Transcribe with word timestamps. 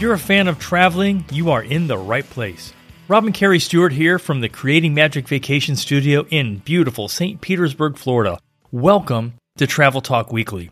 If 0.00 0.04
you're 0.04 0.14
a 0.14 0.18
fan 0.18 0.48
of 0.48 0.58
traveling, 0.58 1.26
you 1.30 1.50
are 1.50 1.62
in 1.62 1.86
the 1.86 1.98
right 1.98 2.24
place. 2.24 2.72
Rob 3.06 3.26
and 3.26 3.34
Kerri 3.34 3.60
Stewart 3.60 3.92
here 3.92 4.18
from 4.18 4.40
the 4.40 4.48
Creating 4.48 4.94
Magic 4.94 5.28
Vacation 5.28 5.76
Studio 5.76 6.24
in 6.30 6.60
beautiful 6.60 7.06
St. 7.06 7.38
Petersburg, 7.42 7.98
Florida. 7.98 8.38
Welcome 8.72 9.34
to 9.58 9.66
Travel 9.66 10.00
Talk 10.00 10.32
Weekly. 10.32 10.70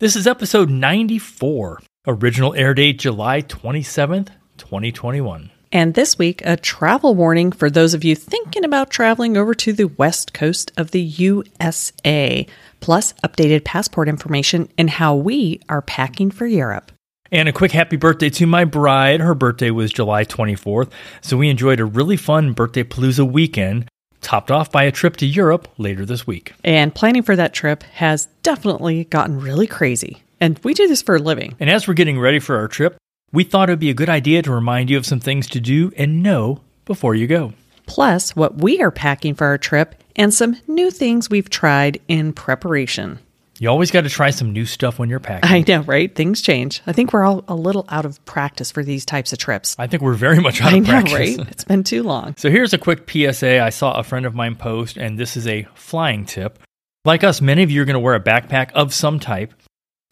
This 0.00 0.16
is 0.16 0.26
episode 0.26 0.70
94, 0.70 1.82
original 2.08 2.52
air 2.56 2.74
date 2.74 2.98
July 2.98 3.42
27th, 3.42 4.30
2021. 4.56 5.52
And 5.70 5.94
this 5.94 6.18
week, 6.18 6.42
a 6.44 6.56
travel 6.56 7.14
warning 7.14 7.52
for 7.52 7.70
those 7.70 7.94
of 7.94 8.02
you 8.02 8.16
thinking 8.16 8.64
about 8.64 8.90
traveling 8.90 9.36
over 9.36 9.54
to 9.54 9.72
the 9.72 9.84
west 9.84 10.34
coast 10.34 10.72
of 10.76 10.90
the 10.90 11.00
USA, 11.00 12.44
plus 12.80 13.12
updated 13.22 13.62
passport 13.62 14.08
information 14.08 14.68
and 14.76 14.90
how 14.90 15.14
we 15.14 15.60
are 15.68 15.80
packing 15.80 16.32
for 16.32 16.48
Europe. 16.48 16.90
And 17.34 17.48
a 17.48 17.52
quick 17.52 17.72
happy 17.72 17.96
birthday 17.96 18.30
to 18.30 18.46
my 18.46 18.64
bride. 18.64 19.20
Her 19.20 19.34
birthday 19.34 19.72
was 19.72 19.92
July 19.92 20.24
24th, 20.24 20.92
so 21.20 21.36
we 21.36 21.48
enjoyed 21.48 21.80
a 21.80 21.84
really 21.84 22.16
fun 22.16 22.52
birthday 22.52 22.84
palooza 22.84 23.28
weekend, 23.28 23.88
topped 24.20 24.52
off 24.52 24.70
by 24.70 24.84
a 24.84 24.92
trip 24.92 25.16
to 25.16 25.26
Europe 25.26 25.66
later 25.76 26.06
this 26.06 26.28
week. 26.28 26.52
And 26.62 26.94
planning 26.94 27.24
for 27.24 27.34
that 27.34 27.52
trip 27.52 27.82
has 27.94 28.26
definitely 28.44 29.06
gotten 29.06 29.40
really 29.40 29.66
crazy. 29.66 30.22
And 30.40 30.60
we 30.62 30.74
do 30.74 30.86
this 30.86 31.02
for 31.02 31.16
a 31.16 31.18
living. 31.18 31.56
And 31.58 31.68
as 31.68 31.88
we're 31.88 31.94
getting 31.94 32.20
ready 32.20 32.38
for 32.38 32.56
our 32.56 32.68
trip, 32.68 32.96
we 33.32 33.42
thought 33.42 33.68
it 33.68 33.72
would 33.72 33.80
be 33.80 33.90
a 33.90 33.94
good 33.94 34.08
idea 34.08 34.40
to 34.42 34.52
remind 34.52 34.88
you 34.88 34.96
of 34.96 35.04
some 35.04 35.18
things 35.18 35.48
to 35.48 35.60
do 35.60 35.90
and 35.96 36.22
know 36.22 36.60
before 36.84 37.16
you 37.16 37.26
go. 37.26 37.52
Plus, 37.86 38.36
what 38.36 38.58
we 38.58 38.80
are 38.80 38.92
packing 38.92 39.34
for 39.34 39.48
our 39.48 39.58
trip 39.58 39.96
and 40.14 40.32
some 40.32 40.56
new 40.68 40.88
things 40.88 41.28
we've 41.28 41.50
tried 41.50 42.00
in 42.06 42.32
preparation. 42.32 43.18
You 43.60 43.68
always 43.68 43.90
got 43.92 44.00
to 44.02 44.08
try 44.10 44.30
some 44.30 44.52
new 44.52 44.66
stuff 44.66 44.98
when 44.98 45.08
you're 45.08 45.20
packing. 45.20 45.48
I 45.48 45.64
know, 45.66 45.82
right? 45.82 46.12
Things 46.12 46.42
change. 46.42 46.82
I 46.86 46.92
think 46.92 47.12
we're 47.12 47.24
all 47.24 47.44
a 47.46 47.54
little 47.54 47.84
out 47.88 48.04
of 48.04 48.22
practice 48.24 48.72
for 48.72 48.82
these 48.82 49.04
types 49.04 49.32
of 49.32 49.38
trips. 49.38 49.76
I 49.78 49.86
think 49.86 50.02
we're 50.02 50.14
very 50.14 50.40
much 50.40 50.60
out 50.60 50.72
I 50.72 50.78
of 50.78 50.82
know, 50.82 50.88
practice. 50.90 51.14
right? 51.14 51.38
It's 51.50 51.64
been 51.64 51.84
too 51.84 52.02
long. 52.02 52.34
So 52.36 52.50
here's 52.50 52.72
a 52.72 52.78
quick 52.78 53.08
PSA 53.08 53.60
I 53.60 53.70
saw 53.70 53.92
a 53.98 54.02
friend 54.02 54.26
of 54.26 54.34
mine 54.34 54.56
post, 54.56 54.96
and 54.96 55.16
this 55.18 55.36
is 55.36 55.46
a 55.46 55.68
flying 55.74 56.24
tip. 56.24 56.58
Like 57.04 57.22
us, 57.22 57.40
many 57.40 57.62
of 57.62 57.70
you 57.70 57.82
are 57.82 57.84
going 57.84 57.94
to 57.94 58.00
wear 58.00 58.14
a 58.14 58.20
backpack 58.20 58.72
of 58.72 58.92
some 58.92 59.20
type, 59.20 59.54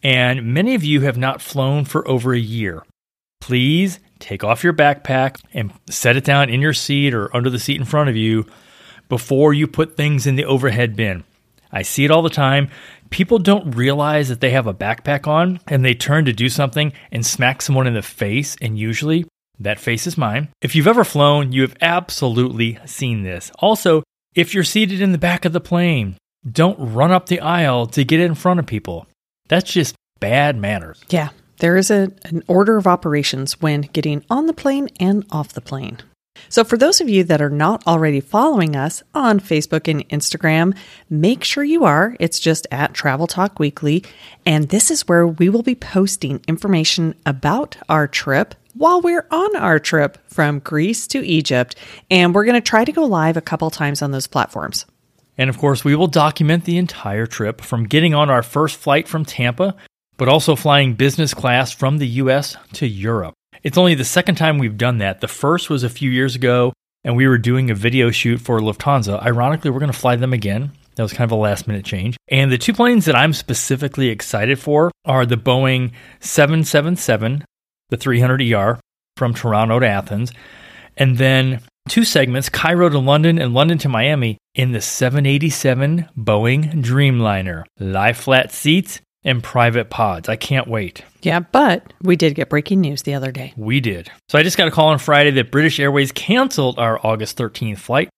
and 0.01 0.53
many 0.53 0.75
of 0.75 0.83
you 0.83 1.01
have 1.01 1.17
not 1.17 1.41
flown 1.41 1.83
for 1.85 2.07
over 2.07 2.33
a 2.33 2.39
year. 2.39 2.83
Please 3.41 3.99
take 4.19 4.43
off 4.43 4.63
your 4.63 4.73
backpack 4.73 5.37
and 5.53 5.73
set 5.89 6.15
it 6.15 6.23
down 6.23 6.49
in 6.49 6.61
your 6.61 6.71
seat 6.73 7.13
or 7.13 7.35
under 7.35 7.49
the 7.49 7.59
seat 7.59 7.77
in 7.77 7.83
front 7.85 8.09
of 8.09 8.15
you 8.15 8.45
before 9.09 9.53
you 9.53 9.67
put 9.67 9.97
things 9.97 10.25
in 10.25 10.37
the 10.37 10.45
overhead 10.45 10.95
bin. 10.95 11.25
I 11.71 11.81
see 11.81 12.05
it 12.05 12.11
all 12.11 12.21
the 12.21 12.29
time. 12.29 12.69
People 13.13 13.37
don't 13.37 13.75
realize 13.75 14.27
that 14.29 14.41
they 14.41 14.49
have 14.49 14.65
a 14.65 14.73
backpack 14.73 15.27
on 15.27 15.59
and 15.67 15.85
they 15.85 15.93
turn 15.93 16.25
to 16.25 16.33
do 16.33 16.49
something 16.49 16.91
and 17.11 17.23
smack 17.23 17.61
someone 17.61 17.85
in 17.85 17.93
the 17.93 18.01
face, 18.01 18.57
and 18.59 18.75
usually 18.75 19.27
that 19.59 19.79
face 19.79 20.07
is 20.07 20.17
mine. 20.17 20.47
If 20.63 20.75
you've 20.75 20.87
ever 20.87 21.03
flown, 21.03 21.51
you 21.51 21.61
have 21.61 21.77
absolutely 21.79 22.79
seen 22.87 23.21
this. 23.21 23.51
Also, 23.59 24.01
if 24.33 24.55
you're 24.55 24.63
seated 24.63 24.99
in 24.99 25.11
the 25.11 25.19
back 25.19 25.45
of 25.45 25.53
the 25.53 25.61
plane, 25.61 26.15
don't 26.51 26.79
run 26.79 27.11
up 27.11 27.27
the 27.27 27.39
aisle 27.39 27.85
to 27.85 28.03
get 28.03 28.19
in 28.19 28.33
front 28.33 28.59
of 28.59 28.65
people. 28.65 29.05
That's 29.47 29.71
just 29.71 29.93
bad 30.19 30.57
manners. 30.57 30.99
Yeah, 31.11 31.29
there 31.59 31.77
is 31.77 31.91
a, 31.91 32.11
an 32.25 32.41
order 32.47 32.77
of 32.77 32.87
operations 32.87 33.61
when 33.61 33.81
getting 33.81 34.25
on 34.27 34.47
the 34.47 34.53
plane 34.53 34.89
and 34.99 35.23
off 35.31 35.53
the 35.53 35.61
plane. 35.61 35.99
So, 36.53 36.63
for 36.63 36.77
those 36.77 37.01
of 37.01 37.09
you 37.09 37.23
that 37.23 37.41
are 37.41 37.49
not 37.49 37.85
already 37.87 38.19
following 38.19 38.75
us 38.75 39.01
on 39.15 39.39
Facebook 39.39 39.89
and 39.89 40.07
Instagram, 40.09 40.77
make 41.09 41.43
sure 41.43 41.63
you 41.63 41.83
are. 41.83 42.15
It's 42.19 42.39
just 42.39 42.67
at 42.71 42.93
Travel 42.93 43.25
Talk 43.25 43.57
Weekly. 43.57 44.03
And 44.45 44.69
this 44.69 44.91
is 44.91 45.07
where 45.07 45.25
we 45.25 45.49
will 45.49 45.63
be 45.63 45.73
posting 45.73 46.41
information 46.47 47.15
about 47.25 47.77
our 47.89 48.07
trip 48.07 48.53
while 48.75 49.01
we're 49.01 49.25
on 49.31 49.55
our 49.55 49.79
trip 49.79 50.19
from 50.27 50.59
Greece 50.59 51.07
to 51.07 51.25
Egypt. 51.25 51.75
And 52.11 52.35
we're 52.35 52.45
going 52.45 52.53
to 52.53 52.61
try 52.61 52.85
to 52.85 52.91
go 52.91 53.05
live 53.05 53.35
a 53.35 53.41
couple 53.41 53.71
times 53.71 54.03
on 54.03 54.11
those 54.11 54.27
platforms. 54.27 54.85
And 55.37 55.49
of 55.49 55.57
course, 55.57 55.83
we 55.83 55.95
will 55.95 56.05
document 56.05 56.65
the 56.65 56.77
entire 56.77 57.25
trip 57.25 57.61
from 57.61 57.85
getting 57.85 58.13
on 58.13 58.29
our 58.29 58.43
first 58.43 58.75
flight 58.77 59.07
from 59.07 59.25
Tampa, 59.25 59.75
but 60.17 60.27
also 60.29 60.55
flying 60.55 60.93
business 60.93 61.33
class 61.33 61.71
from 61.71 61.97
the 61.97 62.07
US 62.07 62.55
to 62.73 62.85
Europe. 62.85 63.33
It's 63.63 63.77
only 63.77 63.95
the 63.95 64.03
second 64.03 64.35
time 64.35 64.57
we've 64.57 64.77
done 64.77 64.97
that. 64.97 65.21
The 65.21 65.27
first 65.29 65.69
was 65.69 65.83
a 65.83 65.89
few 65.89 66.11
years 66.11 66.35
ago, 66.35 66.73
and 67.05 67.15
we 67.15 67.27
were 67.27 67.37
doing 67.37 67.71
a 67.71 67.75
video 67.75 68.11
shoot 68.11 68.41
for 68.41 68.59
Lufthansa. 68.59 69.23
Ironically, 69.23 69.71
we're 69.71 69.79
going 69.79 69.91
to 69.91 69.97
fly 69.97 70.17
them 70.17 70.33
again. 70.33 70.73
That 70.95 71.03
was 71.03 71.13
kind 71.13 71.23
of 71.23 71.31
a 71.31 71.41
last 71.41 71.65
minute 71.65 71.85
change. 71.85 72.17
And 72.27 72.51
the 72.51 72.57
two 72.57 72.73
planes 72.73 73.05
that 73.05 73.15
I'm 73.15 73.31
specifically 73.31 74.09
excited 74.09 74.59
for 74.59 74.91
are 75.05 75.25
the 75.25 75.37
Boeing 75.37 75.93
777, 76.19 77.45
the 77.87 77.97
300ER 77.97 78.79
from 79.15 79.33
Toronto 79.33 79.79
to 79.79 79.87
Athens, 79.87 80.33
and 80.97 81.17
then 81.17 81.61
two 81.87 82.03
segments, 82.03 82.49
Cairo 82.49 82.89
to 82.89 82.99
London 82.99 83.39
and 83.39 83.53
London 83.53 83.77
to 83.79 83.89
Miami, 83.89 84.37
in 84.55 84.73
the 84.73 84.81
787 84.81 86.09
Boeing 86.17 86.83
Dreamliner. 86.83 87.63
Lie 87.79 88.13
flat 88.13 88.51
seats 88.51 88.99
and 89.23 89.43
private 89.43 89.89
pods. 89.89 90.29
I 90.29 90.35
can't 90.35 90.67
wait. 90.67 91.03
Yeah, 91.21 91.39
but 91.39 91.93
we 92.01 92.15
did 92.15 92.35
get 92.35 92.49
breaking 92.49 92.81
news 92.81 93.03
the 93.03 93.13
other 93.13 93.31
day. 93.31 93.53
We 93.55 93.79
did. 93.79 94.11
So 94.29 94.37
I 94.37 94.43
just 94.43 94.57
got 94.57 94.67
a 94.67 94.71
call 94.71 94.89
on 94.89 94.99
Friday 94.99 95.31
that 95.31 95.51
British 95.51 95.79
Airways 95.79 96.11
canceled 96.11 96.77
our 96.79 96.99
August 97.05 97.37
13th 97.37 97.79
flight. 97.79 98.09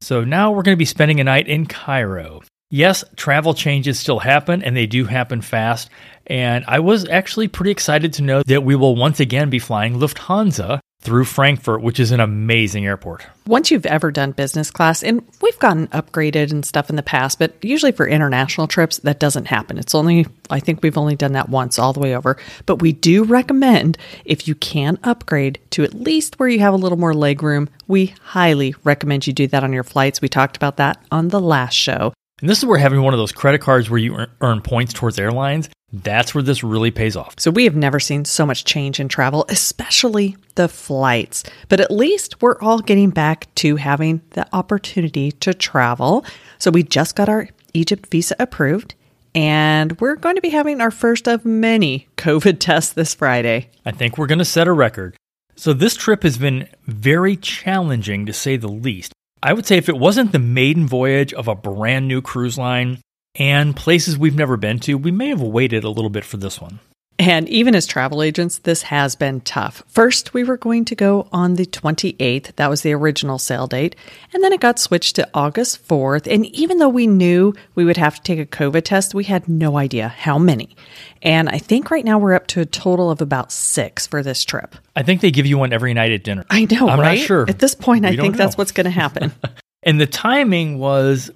So 0.00 0.24
now 0.24 0.50
we're 0.50 0.62
going 0.62 0.74
to 0.74 0.78
be 0.78 0.84
spending 0.84 1.20
a 1.20 1.24
night 1.24 1.48
in 1.48 1.66
Cairo. 1.66 2.42
Yes, 2.70 3.04
travel 3.16 3.54
changes 3.54 4.00
still 4.00 4.18
happen 4.18 4.62
and 4.62 4.76
they 4.76 4.86
do 4.86 5.04
happen 5.04 5.42
fast. 5.42 5.90
And 6.26 6.64
I 6.66 6.80
was 6.80 7.06
actually 7.08 7.48
pretty 7.48 7.70
excited 7.70 8.14
to 8.14 8.22
know 8.22 8.42
that 8.44 8.64
we 8.64 8.74
will 8.74 8.96
once 8.96 9.20
again 9.20 9.50
be 9.50 9.58
flying 9.58 9.98
Lufthansa 9.98 10.80
through 11.02 11.24
Frankfurt, 11.24 11.82
which 11.82 12.00
is 12.00 12.12
an 12.12 12.20
amazing 12.20 12.86
airport. 12.86 13.26
Once 13.46 13.70
you've 13.70 13.86
ever 13.86 14.12
done 14.12 14.30
business 14.30 14.70
class, 14.70 15.02
and 15.02 15.20
we've 15.40 15.58
gotten 15.58 15.88
upgraded 15.88 16.52
and 16.52 16.64
stuff 16.64 16.88
in 16.88 16.96
the 16.96 17.02
past, 17.02 17.40
but 17.40 17.52
usually 17.62 17.90
for 17.90 18.06
international 18.06 18.68
trips, 18.68 18.98
that 18.98 19.18
doesn't 19.18 19.46
happen. 19.46 19.78
It's 19.78 19.94
only, 19.94 20.26
I 20.48 20.60
think 20.60 20.82
we've 20.82 20.96
only 20.96 21.16
done 21.16 21.32
that 21.32 21.48
once 21.48 21.78
all 21.78 21.92
the 21.92 22.00
way 22.00 22.14
over. 22.14 22.36
But 22.66 22.80
we 22.80 22.92
do 22.92 23.24
recommend 23.24 23.98
if 24.24 24.46
you 24.46 24.54
can 24.54 24.98
upgrade 25.02 25.58
to 25.70 25.82
at 25.82 25.92
least 25.92 26.38
where 26.38 26.48
you 26.48 26.60
have 26.60 26.72
a 26.72 26.78
little 26.78 26.98
more 26.98 27.14
leg 27.14 27.42
room, 27.42 27.68
we 27.88 28.14
highly 28.22 28.74
recommend 28.84 29.26
you 29.26 29.32
do 29.32 29.48
that 29.48 29.64
on 29.64 29.72
your 29.72 29.84
flights. 29.84 30.22
We 30.22 30.28
talked 30.28 30.56
about 30.56 30.76
that 30.76 31.04
on 31.10 31.28
the 31.28 31.40
last 31.40 31.74
show. 31.74 32.12
And 32.40 32.48
this 32.48 32.58
is 32.58 32.64
where 32.64 32.78
having 32.78 33.02
one 33.02 33.14
of 33.14 33.18
those 33.18 33.32
credit 33.32 33.60
cards 33.60 33.90
where 33.90 33.98
you 33.98 34.26
earn 34.40 34.62
points 34.62 34.92
towards 34.92 35.18
airlines, 35.18 35.68
that's 35.92 36.34
where 36.34 36.42
this 36.42 36.64
really 36.64 36.90
pays 36.90 37.16
off. 37.16 37.34
So 37.38 37.50
we 37.50 37.64
have 37.64 37.76
never 37.76 38.00
seen 38.00 38.24
so 38.24 38.46
much 38.46 38.64
change 38.64 38.98
in 38.98 39.08
travel, 39.08 39.44
especially 39.48 40.36
the 40.54 40.68
flights. 40.68 41.44
But 41.68 41.80
at 41.80 41.90
least 41.90 42.40
we're 42.40 42.58
all 42.60 42.80
getting 42.80 43.10
back 43.10 43.54
to 43.56 43.76
having 43.76 44.22
the 44.30 44.46
opportunity 44.54 45.32
to 45.32 45.52
travel. 45.52 46.24
So 46.58 46.70
we 46.70 46.82
just 46.82 47.14
got 47.14 47.28
our 47.28 47.48
Egypt 47.74 48.06
visa 48.10 48.36
approved. 48.38 48.94
And 49.34 49.98
we're 50.00 50.16
going 50.16 50.36
to 50.36 50.42
be 50.42 50.50
having 50.50 50.80
our 50.80 50.90
first 50.90 51.26
of 51.26 51.44
many 51.44 52.08
COVID 52.16 52.58
tests 52.58 52.92
this 52.92 53.14
Friday. 53.14 53.70
I 53.84 53.90
think 53.90 54.18
we're 54.18 54.26
going 54.26 54.38
to 54.38 54.44
set 54.44 54.68
a 54.68 54.72
record. 54.72 55.16
So, 55.54 55.72
this 55.72 55.94
trip 55.94 56.22
has 56.22 56.38
been 56.38 56.66
very 56.86 57.36
challenging 57.36 58.26
to 58.26 58.32
say 58.32 58.56
the 58.56 58.68
least. 58.68 59.12
I 59.42 59.52
would 59.52 59.66
say 59.66 59.76
if 59.76 59.88
it 59.88 59.98
wasn't 59.98 60.32
the 60.32 60.38
maiden 60.38 60.86
voyage 60.86 61.32
of 61.34 61.46
a 61.46 61.54
brand 61.54 62.08
new 62.08 62.22
cruise 62.22 62.56
line 62.56 62.98
and 63.34 63.74
places 63.74 64.18
we've 64.18 64.34
never 64.34 64.56
been 64.56 64.78
to, 64.80 64.96
we 64.96 65.10
may 65.10 65.28
have 65.28 65.42
waited 65.42 65.84
a 65.84 65.90
little 65.90 66.10
bit 66.10 66.24
for 66.24 66.36
this 66.36 66.60
one. 66.60 66.80
And 67.18 67.48
even 67.48 67.74
as 67.74 67.86
travel 67.86 68.22
agents, 68.22 68.58
this 68.58 68.82
has 68.82 69.14
been 69.14 69.42
tough. 69.42 69.82
First, 69.86 70.34
we 70.34 70.42
were 70.42 70.56
going 70.56 70.84
to 70.86 70.94
go 70.94 71.28
on 71.30 71.54
the 71.54 71.66
28th. 71.66 72.56
That 72.56 72.70
was 72.70 72.82
the 72.82 72.94
original 72.94 73.38
sale 73.38 73.66
date. 73.66 73.94
And 74.32 74.42
then 74.42 74.52
it 74.52 74.60
got 74.60 74.78
switched 74.78 75.16
to 75.16 75.28
August 75.34 75.86
4th. 75.86 76.26
And 76.26 76.46
even 76.46 76.78
though 76.78 76.88
we 76.88 77.06
knew 77.06 77.54
we 77.74 77.84
would 77.84 77.98
have 77.98 78.16
to 78.16 78.22
take 78.22 78.40
a 78.40 78.46
COVID 78.46 78.82
test, 78.82 79.14
we 79.14 79.24
had 79.24 79.48
no 79.48 79.76
idea 79.76 80.08
how 80.08 80.38
many. 80.38 80.74
And 81.20 81.48
I 81.48 81.58
think 81.58 81.90
right 81.90 82.04
now 82.04 82.18
we're 82.18 82.34
up 82.34 82.48
to 82.48 82.60
a 82.60 82.66
total 82.66 83.10
of 83.10 83.20
about 83.20 83.52
six 83.52 84.06
for 84.06 84.22
this 84.22 84.44
trip. 84.44 84.74
I 84.96 85.02
think 85.02 85.20
they 85.20 85.30
give 85.30 85.46
you 85.46 85.58
one 85.58 85.72
every 85.72 85.94
night 85.94 86.12
at 86.12 86.24
dinner. 86.24 86.44
I 86.50 86.64
know, 86.64 86.88
I'm 86.88 86.98
right? 86.98 87.18
not 87.18 87.24
sure. 87.26 87.48
At 87.48 87.60
this 87.60 87.74
point, 87.74 88.04
We 88.04 88.10
I 88.10 88.16
think 88.16 88.36
that's 88.36 88.58
what's 88.58 88.72
going 88.72 88.86
to 88.86 88.90
happen. 88.90 89.32
And 89.84 90.00
the 90.00 90.06
timing 90.06 90.78
was, 90.78 91.30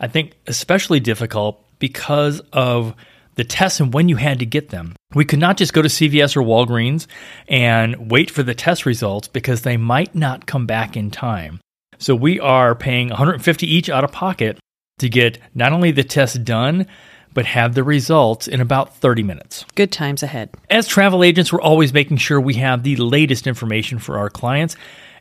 I 0.00 0.08
think, 0.08 0.32
especially 0.46 0.98
difficult 0.98 1.62
because 1.78 2.40
of 2.52 2.94
the 3.34 3.44
tests 3.44 3.80
and 3.80 3.94
when 3.94 4.08
you 4.08 4.16
had 4.16 4.38
to 4.40 4.46
get 4.46 4.70
them. 4.70 4.94
We 5.14 5.24
could 5.24 5.38
not 5.38 5.56
just 5.56 5.72
go 5.72 5.82
to 5.82 5.88
CVS 5.88 6.36
or 6.36 6.42
Walgreens 6.42 7.06
and 7.48 8.10
wait 8.10 8.30
for 8.30 8.42
the 8.42 8.54
test 8.54 8.86
results 8.86 9.28
because 9.28 9.62
they 9.62 9.76
might 9.76 10.14
not 10.14 10.46
come 10.46 10.66
back 10.66 10.96
in 10.96 11.10
time. 11.10 11.60
So 11.98 12.14
we 12.14 12.40
are 12.40 12.74
paying 12.74 13.08
150 13.08 13.66
each 13.66 13.90
out 13.90 14.04
of 14.04 14.12
pocket 14.12 14.58
to 14.98 15.08
get 15.08 15.38
not 15.54 15.72
only 15.72 15.90
the 15.90 16.04
test 16.04 16.44
done, 16.44 16.86
but 17.32 17.46
have 17.46 17.74
the 17.74 17.84
results 17.84 18.48
in 18.48 18.60
about 18.60 18.96
30 18.96 19.22
minutes. 19.22 19.64
Good 19.74 19.92
times 19.92 20.22
ahead. 20.22 20.50
As 20.68 20.88
travel 20.88 21.22
agents, 21.22 21.52
we're 21.52 21.60
always 21.60 21.92
making 21.92 22.16
sure 22.16 22.40
we 22.40 22.54
have 22.54 22.82
the 22.82 22.96
latest 22.96 23.46
information 23.46 23.98
for 23.98 24.18
our 24.18 24.30
clients. 24.30 24.76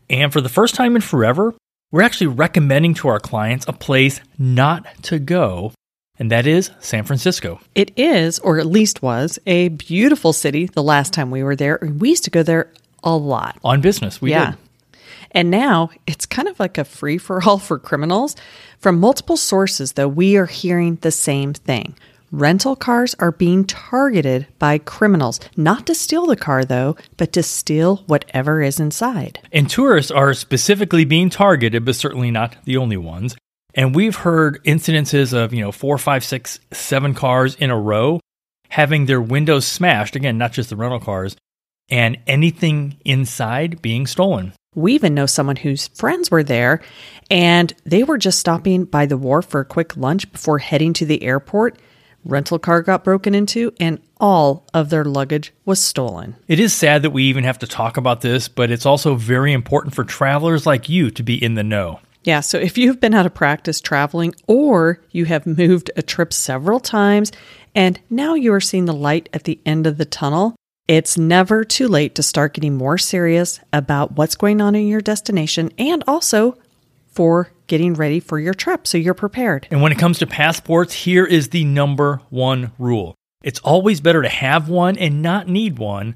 And 0.10 0.34
for 0.34 0.42
the 0.42 0.50
first 0.50 0.74
time 0.74 0.96
in 0.96 1.02
forever, 1.02 1.54
we're 1.92 2.02
actually 2.02 2.28
recommending 2.28 2.94
to 2.96 3.08
our 3.08 3.20
clients 3.20 3.66
a 3.68 3.74
place 3.74 4.22
not 4.38 4.86
to 5.04 5.20
go, 5.20 5.74
and 6.20 6.32
that 6.32 6.46
is 6.46 6.72
San 6.80 7.04
Francisco. 7.04 7.60
It 7.74 7.92
is, 7.98 8.40
or 8.40 8.60
at 8.60 8.66
least 8.66 9.02
was, 9.02 9.40
a 9.48 9.70
beautiful 9.70 10.34
city 10.34 10.68
the 10.68 10.84
last 10.84 11.14
time 11.14 11.32
we 11.32 11.44
were 11.44 11.56
there. 11.56 11.80
We 11.82 12.10
used 12.10 12.26
to 12.26 12.30
go 12.30 12.44
there 12.44 12.72
a 13.04 13.16
lot. 13.16 13.58
On 13.64 13.82
business, 13.82 14.22
we 14.22 14.32
yeah. 14.32 14.52
did. 14.52 14.58
And 15.32 15.52
now 15.52 15.92
it's 16.08 16.26
kind 16.26 16.48
of 16.48 16.60
like 16.60 16.78
a 16.78 16.84
free 16.84 17.18
for 17.18 17.42
all 17.44 17.60
for 17.60 17.80
criminals. 17.80 18.36
From 18.80 19.00
multiple 19.00 19.38
sources, 19.38 19.94
though, 19.94 20.08
we 20.08 20.38
are 20.38 20.46
hearing 20.46 20.96
the 20.98 21.12
same 21.12 21.54
thing. 21.54 21.96
Rental 22.32 22.76
cars 22.76 23.16
are 23.18 23.32
being 23.32 23.66
targeted 23.66 24.46
by 24.60 24.78
criminals, 24.78 25.40
not 25.58 25.88
to 25.88 25.96
steal 25.96 26.28
the 26.28 26.36
car, 26.36 26.64
though, 26.64 26.96
but 27.18 27.34
to 27.34 27.42
steal 27.42 27.98
whatever 28.06 28.62
is 28.62 28.80
inside. 28.80 29.40
And 29.52 29.68
tourists 29.68 30.12
are 30.12 30.34
specifically 30.36 31.06
being 31.06 31.32
targeted, 31.32 31.86
but 31.86 31.96
certainly 31.96 32.30
not 32.30 32.56
the 32.66 32.78
only 32.78 32.98
ones. 32.98 33.36
And 33.74 33.96
we've 33.96 34.16
heard 34.16 34.64
incidences 34.64 35.34
of, 35.34 35.54
you 35.54 35.62
know, 35.62 35.72
four, 35.72 35.98
five, 35.98 36.24
six, 36.24 36.60
seven 36.72 37.14
cars 37.16 37.56
in 37.56 37.72
a 37.72 37.80
row 37.80 38.20
having 38.70 39.08
their 39.08 39.22
windows 39.22 39.66
smashed. 39.66 40.16
Again, 40.16 40.38
not 40.38 40.54
just 40.54 40.70
the 40.70 40.76
rental 40.76 41.00
cars, 41.00 41.36
and 41.90 42.20
anything 42.28 42.98
inside 43.04 43.82
being 43.82 44.06
stolen. 44.06 44.54
We 44.76 44.94
even 44.94 45.16
know 45.16 45.26
someone 45.26 45.56
whose 45.56 45.88
friends 45.88 46.30
were 46.30 46.44
there 46.44 46.82
and 47.32 47.74
they 47.86 48.04
were 48.04 48.20
just 48.20 48.38
stopping 48.38 48.86
by 48.86 49.08
the 49.08 49.18
wharf 49.18 49.46
for 49.46 49.62
a 49.62 49.66
quick 49.66 49.98
lunch 49.98 50.32
before 50.32 50.60
heading 50.60 50.94
to 50.94 51.06
the 51.06 51.24
airport. 51.24 51.80
Rental 52.26 52.60
car 52.60 52.82
got 52.82 53.04
broken 53.04 53.34
into 53.34 53.74
and 53.80 54.00
all 54.20 54.66
of 54.74 54.90
their 54.90 55.06
luggage 55.06 55.54
was 55.66 55.82
stolen. 55.82 56.36
It 56.48 56.60
is 56.60 56.74
sad 56.74 57.02
that 57.04 57.12
we 57.12 57.24
even 57.24 57.44
have 57.44 57.60
to 57.60 57.68
talk 57.68 57.98
about 57.98 58.22
this, 58.22 58.48
but 58.48 58.72
it's 58.72 58.86
also 58.86 59.16
very 59.16 59.54
important 59.54 59.96
for 59.96 60.04
travelers 60.04 60.66
like 60.66 60.90
you 60.90 61.12
to 61.12 61.24
be 61.24 61.42
in 61.42 61.56
the 61.56 61.64
know. 61.64 62.00
Yeah, 62.24 62.42
so 62.42 62.58
if 62.58 62.78
you've 62.78 63.00
been 63.00 63.14
out 63.14 63.26
of 63.26 63.34
practice 63.34 63.80
traveling 63.80 64.36
or 64.46 65.02
you 65.12 65.26
have 65.26 65.48
moved 65.48 65.90
a 65.96 66.02
trip 66.02 66.34
several 66.34 66.80
times 66.80 67.32
and 67.74 68.00
now 68.10 68.34
you 68.34 68.54
are 68.54 68.62
seeing 68.62 68.86
the 68.86 68.94
light 68.94 69.30
at 69.34 69.46
the 69.46 69.60
end 69.66 69.88
of 69.88 69.98
the 69.98 70.06
tunnel, 70.06 70.56
it's 70.88 71.18
never 71.18 71.64
too 71.64 71.88
late 71.88 72.16
to 72.16 72.24
start 72.24 72.56
getting 72.56 72.76
more 72.76 72.98
serious 72.98 73.60
about 73.72 74.14
what's 74.14 74.36
going 74.36 74.60
on 74.60 74.76
in 74.76 74.88
your 74.88 75.02
destination 75.02 75.72
and 75.78 76.04
also 76.08 76.58
for 77.08 77.52
getting 77.70 77.94
ready 77.94 78.20
for 78.20 78.38
your 78.38 78.54
trip 78.54 78.86
so 78.86 78.98
you're 78.98 79.14
prepared. 79.14 79.68
And 79.72 79.82
when 79.82 79.94
it 79.94 79.98
comes 79.98 80.20
to 80.20 80.28
passports, 80.28 80.94
here 80.94 81.26
is 81.26 81.50
the 81.50 81.64
number 81.64 82.22
one 82.30 82.74
rule 82.78 83.16
it's 83.42 83.60
always 83.60 84.02
better 84.02 84.22
to 84.22 84.28
have 84.30 84.68
one 84.68 84.98
and 84.98 85.22
not 85.22 85.48
need 85.48 85.80
one 85.80 86.16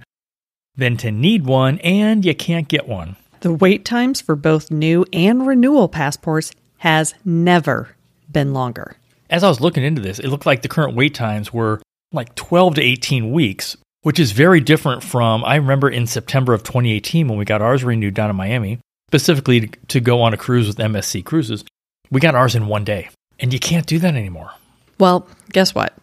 than 0.75 0.97
to 0.97 1.11
need 1.11 1.45
one 1.45 1.79
and 1.79 2.25
you 2.25 2.35
can't 2.35 2.67
get 2.67 2.85
one. 2.87 3.15
The 3.39 3.53
wait 3.53 3.85
times 3.85 4.19
for 4.19 4.35
both 4.35 4.71
new 4.71 5.05
and 5.13 5.47
renewal 5.47 5.87
passports 5.87 6.51
has 6.79 7.13
never 7.23 7.95
been 8.31 8.53
longer. 8.53 8.97
As 9.29 9.43
I 9.43 9.47
was 9.47 9.61
looking 9.61 9.83
into 9.83 10.01
this, 10.01 10.19
it 10.19 10.27
looked 10.27 10.45
like 10.45 10.61
the 10.61 10.67
current 10.67 10.95
wait 10.95 11.13
times 11.13 11.53
were 11.53 11.81
like 12.11 12.35
12 12.35 12.75
to 12.75 12.81
18 12.81 13.31
weeks, 13.31 13.77
which 14.01 14.19
is 14.19 14.31
very 14.31 14.59
different 14.59 15.01
from 15.03 15.45
I 15.45 15.55
remember 15.55 15.89
in 15.89 16.07
September 16.07 16.53
of 16.53 16.63
2018 16.63 17.27
when 17.27 17.37
we 17.37 17.45
got 17.45 17.61
ours 17.61 17.83
renewed 17.83 18.13
down 18.13 18.29
in 18.29 18.35
Miami, 18.35 18.79
specifically 19.13 19.67
to, 19.67 19.67
to 19.89 19.99
go 19.99 20.23
on 20.23 20.33
a 20.33 20.37
cruise 20.37 20.65
with 20.65 20.77
MSC 20.77 21.23
Cruises. 21.23 21.63
We 22.09 22.19
got 22.19 22.33
ours 22.33 22.55
in 22.55 22.65
one 22.65 22.83
day, 22.83 23.09
and 23.39 23.53
you 23.53 23.59
can't 23.59 23.85
do 23.85 23.99
that 23.99 24.15
anymore. 24.15 24.49
Well, 24.99 25.27
guess 25.51 25.75
what? 25.75 25.93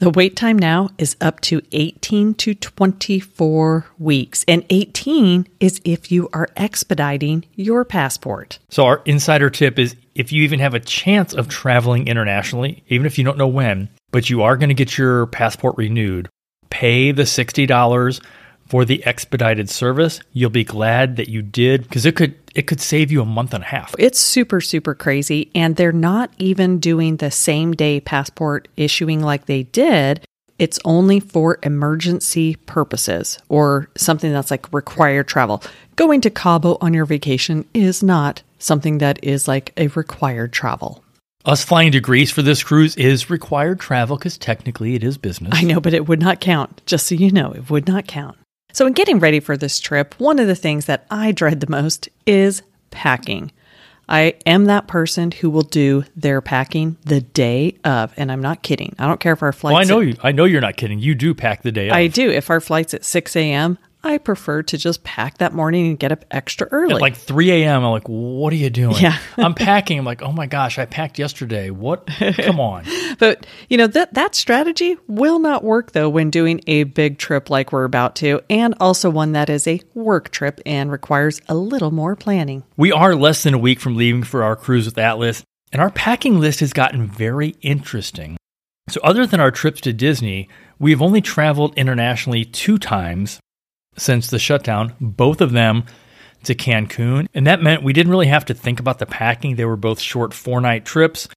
The 0.00 0.10
wait 0.10 0.36
time 0.36 0.58
now 0.58 0.90
is 0.98 1.16
up 1.18 1.40
to 1.40 1.62
18 1.72 2.34
to 2.34 2.54
24 2.54 3.86
weeks, 3.98 4.44
and 4.46 4.66
18 4.68 5.48
is 5.60 5.80
if 5.86 6.12
you 6.12 6.28
are 6.34 6.48
expediting 6.58 7.46
your 7.54 7.86
passport. 7.86 8.58
So, 8.68 8.84
our 8.84 9.00
insider 9.06 9.48
tip 9.48 9.78
is 9.78 9.96
if 10.14 10.30
you 10.30 10.42
even 10.42 10.60
have 10.60 10.74
a 10.74 10.80
chance 10.80 11.32
of 11.32 11.48
traveling 11.48 12.06
internationally, 12.06 12.84
even 12.88 13.06
if 13.06 13.16
you 13.16 13.24
don't 13.24 13.38
know 13.38 13.48
when, 13.48 13.88
but 14.10 14.28
you 14.28 14.42
are 14.42 14.58
going 14.58 14.68
to 14.68 14.74
get 14.74 14.98
your 14.98 15.24
passport 15.26 15.78
renewed, 15.78 16.28
pay 16.68 17.12
the 17.12 17.22
$60 17.22 18.20
for 18.68 18.84
the 18.84 19.04
expedited 19.06 19.70
service. 19.70 20.20
You'll 20.32 20.50
be 20.50 20.64
glad 20.64 21.16
that 21.16 21.28
you 21.28 21.42
did 21.42 21.82
because 21.82 22.06
it 22.06 22.16
could 22.16 22.36
it 22.58 22.66
could 22.66 22.80
save 22.80 23.12
you 23.12 23.22
a 23.22 23.24
month 23.24 23.54
and 23.54 23.62
a 23.62 23.66
half. 23.68 23.94
It's 24.00 24.18
super 24.18 24.60
super 24.60 24.92
crazy 24.92 25.48
and 25.54 25.76
they're 25.76 25.92
not 25.92 26.32
even 26.38 26.80
doing 26.80 27.16
the 27.16 27.30
same 27.30 27.72
day 27.72 28.00
passport 28.00 28.66
issuing 28.76 29.22
like 29.22 29.46
they 29.46 29.62
did. 29.62 30.26
It's 30.58 30.80
only 30.84 31.20
for 31.20 31.60
emergency 31.62 32.56
purposes 32.56 33.38
or 33.48 33.88
something 33.96 34.32
that's 34.32 34.50
like 34.50 34.72
required 34.72 35.28
travel. 35.28 35.62
Going 35.94 36.20
to 36.22 36.30
Cabo 36.30 36.78
on 36.80 36.94
your 36.94 37.04
vacation 37.04 37.64
is 37.74 38.02
not 38.02 38.42
something 38.58 38.98
that 38.98 39.22
is 39.22 39.46
like 39.46 39.72
a 39.76 39.86
required 39.88 40.52
travel. 40.52 41.04
Us 41.44 41.64
flying 41.64 41.92
to 41.92 42.00
Greece 42.00 42.32
for 42.32 42.42
this 42.42 42.64
cruise 42.64 42.96
is 42.96 43.30
required 43.30 43.78
travel 43.78 44.16
because 44.16 44.36
technically 44.36 44.96
it 44.96 45.04
is 45.04 45.16
business. 45.16 45.52
I 45.54 45.62
know, 45.62 45.80
but 45.80 45.94
it 45.94 46.08
would 46.08 46.20
not 46.20 46.40
count. 46.40 46.82
Just 46.86 47.06
so 47.06 47.14
you 47.14 47.30
know, 47.30 47.52
it 47.52 47.70
would 47.70 47.86
not 47.86 48.08
count. 48.08 48.36
So, 48.72 48.86
in 48.86 48.92
getting 48.92 49.18
ready 49.18 49.40
for 49.40 49.56
this 49.56 49.80
trip, 49.80 50.14
one 50.18 50.38
of 50.38 50.46
the 50.46 50.54
things 50.54 50.84
that 50.86 51.06
I 51.10 51.32
dread 51.32 51.60
the 51.60 51.70
most 51.70 52.08
is 52.26 52.62
packing. 52.90 53.50
I 54.10 54.34
am 54.46 54.66
that 54.66 54.86
person 54.86 55.30
who 55.30 55.50
will 55.50 55.62
do 55.62 56.04
their 56.16 56.40
packing 56.40 56.96
the 57.04 57.20
day 57.20 57.76
of, 57.84 58.12
and 58.16 58.30
I'm 58.30 58.40
not 58.40 58.62
kidding. 58.62 58.94
I 58.98 59.06
don't 59.06 59.20
care 59.20 59.32
if 59.32 59.42
our 59.42 59.52
flights. 59.52 59.74
Oh, 59.74 59.80
I 59.80 59.84
know 59.84 60.00
at- 60.00 60.06
you. 60.08 60.16
I 60.22 60.32
know 60.32 60.44
you're 60.44 60.60
not 60.60 60.76
kidding. 60.76 60.98
You 60.98 61.14
do 61.14 61.34
pack 61.34 61.62
the 61.62 61.72
day. 61.72 61.90
I 61.90 62.06
do. 62.08 62.30
If 62.30 62.50
our 62.50 62.60
flight's 62.60 62.92
at 62.94 63.04
6 63.04 63.36
a.m., 63.36 63.78
I 64.02 64.18
prefer 64.18 64.62
to 64.62 64.78
just 64.78 65.02
pack 65.02 65.38
that 65.38 65.52
morning 65.52 65.88
and 65.88 65.98
get 65.98 66.12
up 66.12 66.24
extra 66.30 66.68
early. 66.70 66.94
At 66.94 67.00
like 67.00 67.16
3 67.16 67.50
a.m., 67.50 67.84
I'm 67.84 67.90
like, 67.90 68.08
what 68.08 68.52
are 68.52 68.56
you 68.56 68.70
doing? 68.70 68.96
Yeah. 68.96 69.18
I'm 69.36 69.54
packing. 69.54 69.98
I'm 69.98 70.04
like, 70.04 70.22
oh 70.22 70.32
my 70.32 70.46
gosh, 70.46 70.78
I 70.78 70.86
packed 70.86 71.18
yesterday. 71.18 71.70
What? 71.70 72.06
Come 72.06 72.60
on. 72.60 72.84
But 73.18 73.46
you 73.68 73.76
know 73.76 73.88
that 73.88 74.14
that 74.14 74.36
strategy 74.36 74.96
will 75.08 75.40
not 75.40 75.64
work 75.64 75.90
though 75.90 76.08
when 76.08 76.30
doing 76.30 76.60
a 76.68 76.84
big 76.84 77.18
trip 77.18 77.50
like 77.50 77.72
we're 77.72 77.84
about 77.84 78.14
to, 78.16 78.40
and 78.48 78.76
also 78.78 79.10
one 79.10 79.32
that 79.32 79.50
is 79.50 79.66
a 79.66 79.80
work 79.94 80.30
trip 80.30 80.60
and 80.64 80.92
requires 80.92 81.40
a 81.48 81.54
little 81.56 81.90
more 81.90 82.14
planning. 82.14 82.62
We 82.76 82.92
are 82.92 83.16
less 83.16 83.42
than 83.42 83.54
a 83.54 83.58
week 83.58 83.80
from 83.80 83.96
leaving 83.96 84.22
for 84.22 84.44
our 84.44 84.54
cruise 84.54 84.86
with 84.86 84.98
Atlas, 84.98 85.42
and 85.72 85.82
our 85.82 85.90
packing 85.90 86.38
list 86.38 86.60
has 86.60 86.72
gotten 86.72 87.08
very 87.08 87.56
interesting. 87.60 88.36
So, 88.88 89.00
other 89.02 89.26
than 89.26 89.40
our 89.40 89.50
trips 89.50 89.80
to 89.82 89.92
Disney, 89.92 90.48
we've 90.78 91.02
only 91.02 91.20
traveled 91.20 91.76
internationally 91.76 92.44
two 92.44 92.78
times 92.78 93.40
since 93.98 94.28
the 94.28 94.38
shutdown, 94.38 94.94
both 95.00 95.40
of 95.40 95.52
them 95.52 95.84
to 96.44 96.54
Cancun. 96.54 97.26
And 97.34 97.46
that 97.46 97.62
meant 97.62 97.82
we 97.82 97.92
didn't 97.92 98.10
really 98.10 98.26
have 98.28 98.44
to 98.46 98.54
think 98.54 98.80
about 98.80 98.98
the 98.98 99.06
packing. 99.06 99.56
They 99.56 99.64
were 99.64 99.76
both 99.76 100.00
short 100.00 100.32
four 100.32 100.60
night 100.60 100.84
trips. 100.84 101.28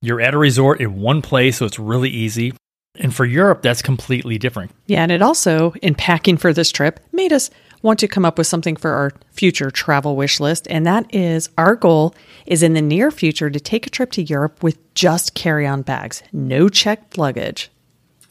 You're 0.00 0.20
at 0.20 0.34
a 0.34 0.38
resort 0.38 0.80
in 0.80 1.00
one 1.00 1.22
place, 1.22 1.58
so 1.58 1.66
it's 1.66 1.78
really 1.78 2.10
easy. 2.10 2.54
And 2.96 3.14
for 3.14 3.24
Europe, 3.24 3.62
that's 3.62 3.82
completely 3.82 4.38
different. 4.38 4.72
Yeah, 4.86 5.02
and 5.02 5.12
it 5.12 5.22
also, 5.22 5.72
in 5.82 5.94
packing 5.94 6.36
for 6.36 6.52
this 6.52 6.70
trip, 6.70 7.00
made 7.12 7.32
us 7.32 7.50
want 7.82 8.00
to 8.00 8.08
come 8.08 8.24
up 8.24 8.38
with 8.38 8.46
something 8.46 8.74
for 8.74 8.90
our 8.90 9.12
future 9.30 9.70
travel 9.70 10.16
wish 10.16 10.40
list. 10.40 10.66
And 10.68 10.86
that 10.86 11.14
is 11.14 11.48
our 11.56 11.76
goal 11.76 12.14
is 12.46 12.62
in 12.62 12.74
the 12.74 12.82
near 12.82 13.10
future 13.10 13.50
to 13.50 13.60
take 13.60 13.86
a 13.86 13.90
trip 13.90 14.10
to 14.12 14.22
Europe 14.22 14.62
with 14.62 14.94
just 14.94 15.34
carry 15.34 15.66
on 15.66 15.82
bags, 15.82 16.22
no 16.32 16.68
checked 16.68 17.18
luggage. 17.18 17.70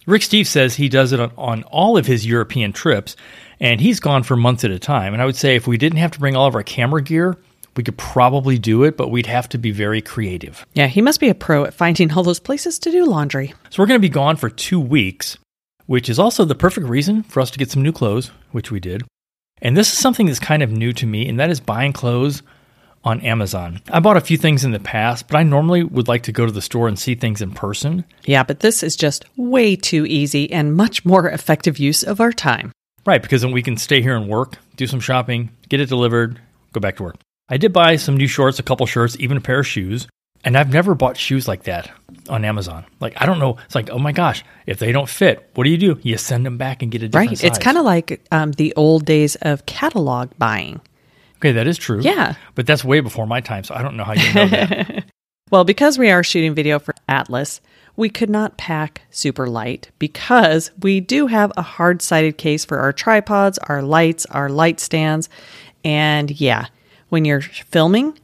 Rick 0.05 0.21
Steves 0.21 0.47
says 0.47 0.75
he 0.75 0.89
does 0.89 1.11
it 1.11 1.19
on, 1.19 1.31
on 1.37 1.63
all 1.63 1.97
of 1.97 2.05
his 2.05 2.25
European 2.25 2.71
trips, 2.71 3.15
and 3.59 3.81
he's 3.81 3.99
gone 3.99 4.23
for 4.23 4.35
months 4.35 4.63
at 4.63 4.71
a 4.71 4.79
time. 4.79 5.13
And 5.13 5.21
I 5.21 5.25
would 5.25 5.35
say 5.35 5.55
if 5.55 5.67
we 5.67 5.77
didn't 5.77 5.99
have 5.99 6.11
to 6.11 6.19
bring 6.19 6.35
all 6.35 6.47
of 6.47 6.55
our 6.55 6.63
camera 6.63 7.01
gear, 7.01 7.37
we 7.75 7.83
could 7.83 7.97
probably 7.97 8.57
do 8.57 8.83
it, 8.83 8.97
but 8.97 9.11
we'd 9.11 9.27
have 9.27 9.47
to 9.49 9.57
be 9.57 9.71
very 9.71 10.01
creative. 10.01 10.65
Yeah, 10.73 10.87
he 10.87 11.01
must 11.01 11.19
be 11.19 11.29
a 11.29 11.35
pro 11.35 11.65
at 11.65 11.73
finding 11.73 12.11
all 12.11 12.23
those 12.23 12.39
places 12.39 12.79
to 12.79 12.91
do 12.91 13.05
laundry. 13.05 13.53
So 13.69 13.81
we're 13.81 13.87
going 13.87 13.99
to 13.99 14.07
be 14.07 14.09
gone 14.09 14.35
for 14.35 14.49
two 14.49 14.79
weeks, 14.79 15.37
which 15.85 16.09
is 16.09 16.19
also 16.19 16.43
the 16.43 16.55
perfect 16.55 16.87
reason 16.87 17.23
for 17.23 17.39
us 17.39 17.51
to 17.51 17.59
get 17.59 17.69
some 17.69 17.83
new 17.83 17.91
clothes, 17.91 18.31
which 18.51 18.71
we 18.71 18.79
did. 18.79 19.03
And 19.61 19.77
this 19.77 19.91
is 19.91 19.97
something 19.97 20.25
that's 20.25 20.39
kind 20.39 20.63
of 20.63 20.71
new 20.71 20.93
to 20.93 21.05
me, 21.05 21.27
and 21.27 21.39
that 21.39 21.49
is 21.49 21.59
buying 21.59 21.93
clothes 21.93 22.41
on 23.03 23.21
Amazon. 23.21 23.81
I 23.89 23.99
bought 23.99 24.17
a 24.17 24.21
few 24.21 24.37
things 24.37 24.65
in 24.65 24.71
the 24.71 24.79
past, 24.79 25.27
but 25.27 25.37
I 25.37 25.43
normally 25.43 25.83
would 25.83 26.07
like 26.07 26.23
to 26.23 26.31
go 26.31 26.45
to 26.45 26.51
the 26.51 26.61
store 26.61 26.87
and 26.87 26.97
see 26.97 27.15
things 27.15 27.41
in 27.41 27.51
person. 27.51 28.05
Yeah, 28.25 28.43
but 28.43 28.59
this 28.59 28.83
is 28.83 28.95
just 28.95 29.25
way 29.37 29.75
too 29.75 30.05
easy 30.05 30.51
and 30.51 30.75
much 30.75 31.05
more 31.05 31.29
effective 31.29 31.79
use 31.79 32.03
of 32.03 32.19
our 32.19 32.33
time. 32.33 32.71
Right, 33.07 33.21
because 33.21 33.41
then 33.41 33.53
we 33.53 33.63
can 33.63 33.77
stay 33.77 34.01
here 34.01 34.17
and 34.17 34.27
work, 34.27 34.57
do 34.75 34.85
some 34.85 34.99
shopping, 34.99 35.49
get 35.69 35.79
it 35.79 35.87
delivered, 35.87 36.41
go 36.73 36.81
back 36.81 36.97
to 36.97 37.03
work. 37.03 37.15
I 37.47 37.55
did 37.55 37.71
buy 37.71 37.95
some 37.95 38.17
new 38.17 38.27
shorts, 38.27 38.59
a 38.59 38.63
couple 38.63 38.85
shirts, 38.85 39.15
even 39.17 39.37
a 39.37 39.41
pair 39.41 39.59
of 39.59 39.65
shoes. 39.65 40.07
And 40.43 40.57
I've 40.57 40.71
never 40.71 40.93
bought 40.93 41.15
shoes 41.15 41.47
like 41.47 41.63
that 41.63 41.89
on 42.29 42.43
Amazon. 42.43 42.85
Like 42.99 43.13
I 43.15 43.25
don't 43.25 43.39
know. 43.39 43.57
It's 43.65 43.75
like 43.75 43.89
oh 43.89 43.97
my 43.97 44.11
gosh, 44.11 44.43
if 44.65 44.77
they 44.77 44.91
don't 44.91 45.09
fit, 45.09 45.49
what 45.55 45.63
do 45.63 45.69
you 45.69 45.77
do? 45.77 45.97
You 46.03 46.17
send 46.17 46.45
them 46.45 46.57
back 46.57 46.83
and 46.83 46.91
get 46.91 47.01
a 47.01 47.07
different 47.07 47.31
Right. 47.31 47.43
It's 47.43 47.57
kind 47.57 47.77
of 47.77 47.85
like 47.85 48.21
um, 48.31 48.51
the 48.51 48.73
old 48.75 49.05
days 49.05 49.35
of 49.37 49.65
catalog 49.65 50.31
buying. 50.37 50.81
okay. 51.37 51.53
That 51.53 51.65
is 51.65 51.77
true. 51.77 52.01
Yeah. 52.01 52.35
but 52.55 52.67
that's 52.67 52.83
way 52.83 52.99
before 52.99 53.25
my 53.25 53.39
time, 53.39 53.63
so 53.63 53.73
I 53.73 53.81
don't 53.81 53.95
know 53.95 54.03
how 54.03 54.13
you 54.13 54.33
know 54.33 54.47
that. 54.47 55.05
Well, 55.49 55.63
because 55.63 55.97
we 55.97 56.09
are 56.09 56.23
shooting 56.23 56.53
video 56.55 56.77
for 56.77 56.93
Atlas, 57.07 57.61
we 57.97 58.09
could 58.09 58.29
not 58.29 58.57
pack 58.57 59.01
super 59.09 59.47
light 59.47 59.89
because 59.99 60.71
we 60.81 61.01
do 61.01 61.27
have 61.27 61.51
a 61.57 61.61
hard 61.63 62.01
sided 62.01 62.37
case 62.37 62.63
for 62.63 62.77
our 62.77 62.93
tripods, 62.93 63.57
our 63.57 63.81
lights, 63.81 64.25
our 64.27 64.47
light 64.47 64.79
stands. 64.79 65.27
And 65.83 66.39
yeah, 66.39 66.67
when 67.09 67.25
you're 67.25 67.41
filming, 67.41 68.17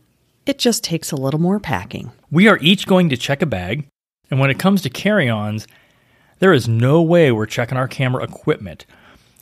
it 0.46 0.60
just 0.60 0.84
takes 0.84 1.12
a 1.12 1.18
little 1.18 1.40
more 1.40 1.60
packing. 1.60 2.12
we 2.32 2.48
are 2.48 2.58
each 2.62 2.88
going 2.88 3.10
to 3.10 3.18
check 3.18 3.42
a 3.42 3.46
bag, 3.46 3.86
and 4.30 4.40
when 4.40 4.50
it 4.50 4.60
comes 4.60 4.82
to 4.82 4.90
carry-ons, 4.90 5.68
there 6.40 6.54
is 6.54 6.68
no 6.68 7.02
way 7.02 7.32
we're 7.32 7.46
checking 7.46 7.78
our 7.78 7.88
camera 7.88 8.24
equipment. 8.24 8.86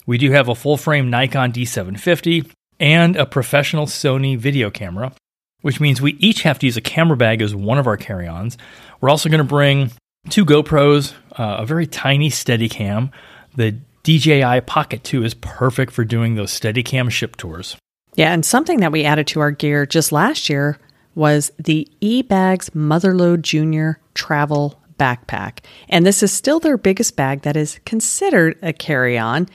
We 0.05 0.17
do 0.17 0.31
have 0.31 0.49
a 0.49 0.55
full-frame 0.55 1.09
Nikon 1.09 1.51
D750 1.53 2.51
and 2.79 3.15
a 3.15 3.25
professional 3.25 3.85
Sony 3.85 4.37
video 4.37 4.69
camera, 4.69 5.13
which 5.61 5.79
means 5.79 6.01
we 6.01 6.13
each 6.13 6.41
have 6.43 6.59
to 6.59 6.65
use 6.65 6.77
a 6.77 6.81
camera 6.81 7.17
bag 7.17 7.41
as 7.41 7.55
one 7.55 7.77
of 7.77 7.87
our 7.87 7.97
carry-ons. 7.97 8.57
We're 8.99 9.09
also 9.09 9.29
going 9.29 9.39
to 9.39 9.43
bring 9.43 9.91
two 10.29 10.45
GoPros, 10.45 11.13
uh, 11.37 11.57
a 11.59 11.65
very 11.65 11.85
tiny 11.85 12.29
Steadicam. 12.29 13.11
The 13.55 13.75
DJI 14.03 14.61
Pocket 14.61 15.03
2 15.03 15.23
is 15.23 15.33
perfect 15.35 15.91
for 15.91 16.03
doing 16.03 16.35
those 16.35 16.57
Steadicam 16.57 17.11
ship 17.11 17.35
tours. 17.35 17.77
Yeah, 18.15 18.33
and 18.33 18.45
something 18.45 18.79
that 18.79 18.91
we 18.91 19.05
added 19.05 19.27
to 19.27 19.39
our 19.39 19.51
gear 19.51 19.85
just 19.85 20.11
last 20.11 20.49
year 20.49 20.79
was 21.15 21.51
the 21.59 21.87
eBags 22.01 22.73
Mother 22.73 23.13
Lode 23.13 23.43
Junior 23.43 23.99
Travel 24.15 24.79
Backpack. 24.97 25.59
And 25.89 26.05
this 26.05 26.23
is 26.23 26.31
still 26.31 26.59
their 26.59 26.77
biggest 26.77 27.15
bag 27.15 27.41
that 27.41 27.57
is 27.57 27.79
considered 27.85 28.57
a 28.61 28.73
carry 28.73 29.17
on. 29.17 29.47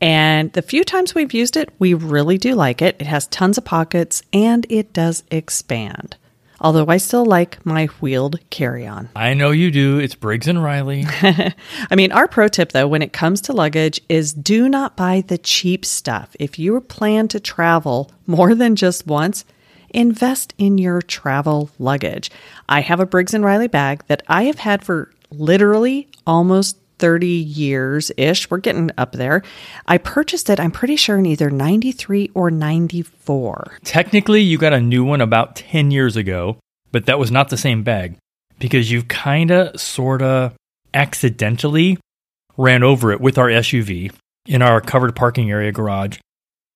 And 0.00 0.52
the 0.52 0.62
few 0.62 0.84
times 0.84 1.14
we've 1.14 1.32
used 1.32 1.56
it, 1.56 1.70
we 1.78 1.94
really 1.94 2.38
do 2.38 2.54
like 2.54 2.82
it. 2.82 2.96
It 2.98 3.06
has 3.06 3.26
tons 3.28 3.56
of 3.56 3.64
pockets 3.64 4.22
and 4.32 4.66
it 4.68 4.92
does 4.92 5.22
expand. 5.30 6.16
Although 6.62 6.86
I 6.86 6.96
still 6.96 7.26
like 7.26 7.64
my 7.66 7.86
wheeled 8.00 8.38
carry 8.50 8.86
on. 8.86 9.08
I 9.16 9.34
know 9.34 9.50
you 9.50 9.72
do. 9.72 9.98
It's 9.98 10.14
Briggs 10.14 10.46
and 10.46 10.62
Riley. 10.62 11.04
I 11.22 11.96
mean, 11.96 12.12
our 12.12 12.28
pro 12.28 12.46
tip 12.46 12.70
though, 12.70 12.86
when 12.86 13.02
it 13.02 13.12
comes 13.12 13.40
to 13.42 13.52
luggage, 13.52 14.00
is 14.08 14.32
do 14.32 14.68
not 14.68 14.96
buy 14.96 15.24
the 15.26 15.38
cheap 15.38 15.84
stuff. 15.84 16.36
If 16.38 16.60
you 16.60 16.80
plan 16.80 17.26
to 17.28 17.40
travel 17.40 18.12
more 18.28 18.54
than 18.54 18.76
just 18.76 19.08
once, 19.08 19.44
invest 19.90 20.54
in 20.56 20.78
your 20.78 21.02
travel 21.02 21.68
luggage. 21.80 22.30
I 22.68 22.80
have 22.80 23.00
a 23.00 23.06
Briggs 23.06 23.34
and 23.34 23.44
Riley 23.44 23.68
bag 23.68 24.04
that 24.06 24.22
I 24.28 24.44
have 24.44 24.60
had 24.60 24.84
for 24.84 25.12
literally 25.30 26.08
almost 26.26 26.78
30 27.02 27.26
years 27.26 28.12
ish. 28.16 28.48
We're 28.48 28.58
getting 28.58 28.92
up 28.96 29.10
there. 29.10 29.42
I 29.88 29.98
purchased 29.98 30.48
it, 30.48 30.60
I'm 30.60 30.70
pretty 30.70 30.94
sure, 30.94 31.18
in 31.18 31.26
either 31.26 31.50
93 31.50 32.30
or 32.32 32.48
94. 32.48 33.78
Technically, 33.82 34.40
you 34.40 34.56
got 34.56 34.72
a 34.72 34.80
new 34.80 35.02
one 35.02 35.20
about 35.20 35.56
10 35.56 35.90
years 35.90 36.14
ago, 36.14 36.58
but 36.92 37.06
that 37.06 37.18
was 37.18 37.32
not 37.32 37.48
the 37.48 37.56
same 37.56 37.82
bag 37.82 38.18
because 38.60 38.88
you 38.88 39.02
kind 39.02 39.50
of, 39.50 39.80
sort 39.80 40.22
of, 40.22 40.54
accidentally 40.94 41.98
ran 42.56 42.84
over 42.84 43.10
it 43.10 43.20
with 43.20 43.36
our 43.36 43.48
SUV 43.48 44.12
in 44.46 44.62
our 44.62 44.80
covered 44.80 45.16
parking 45.16 45.50
area 45.50 45.72
garage. 45.72 46.20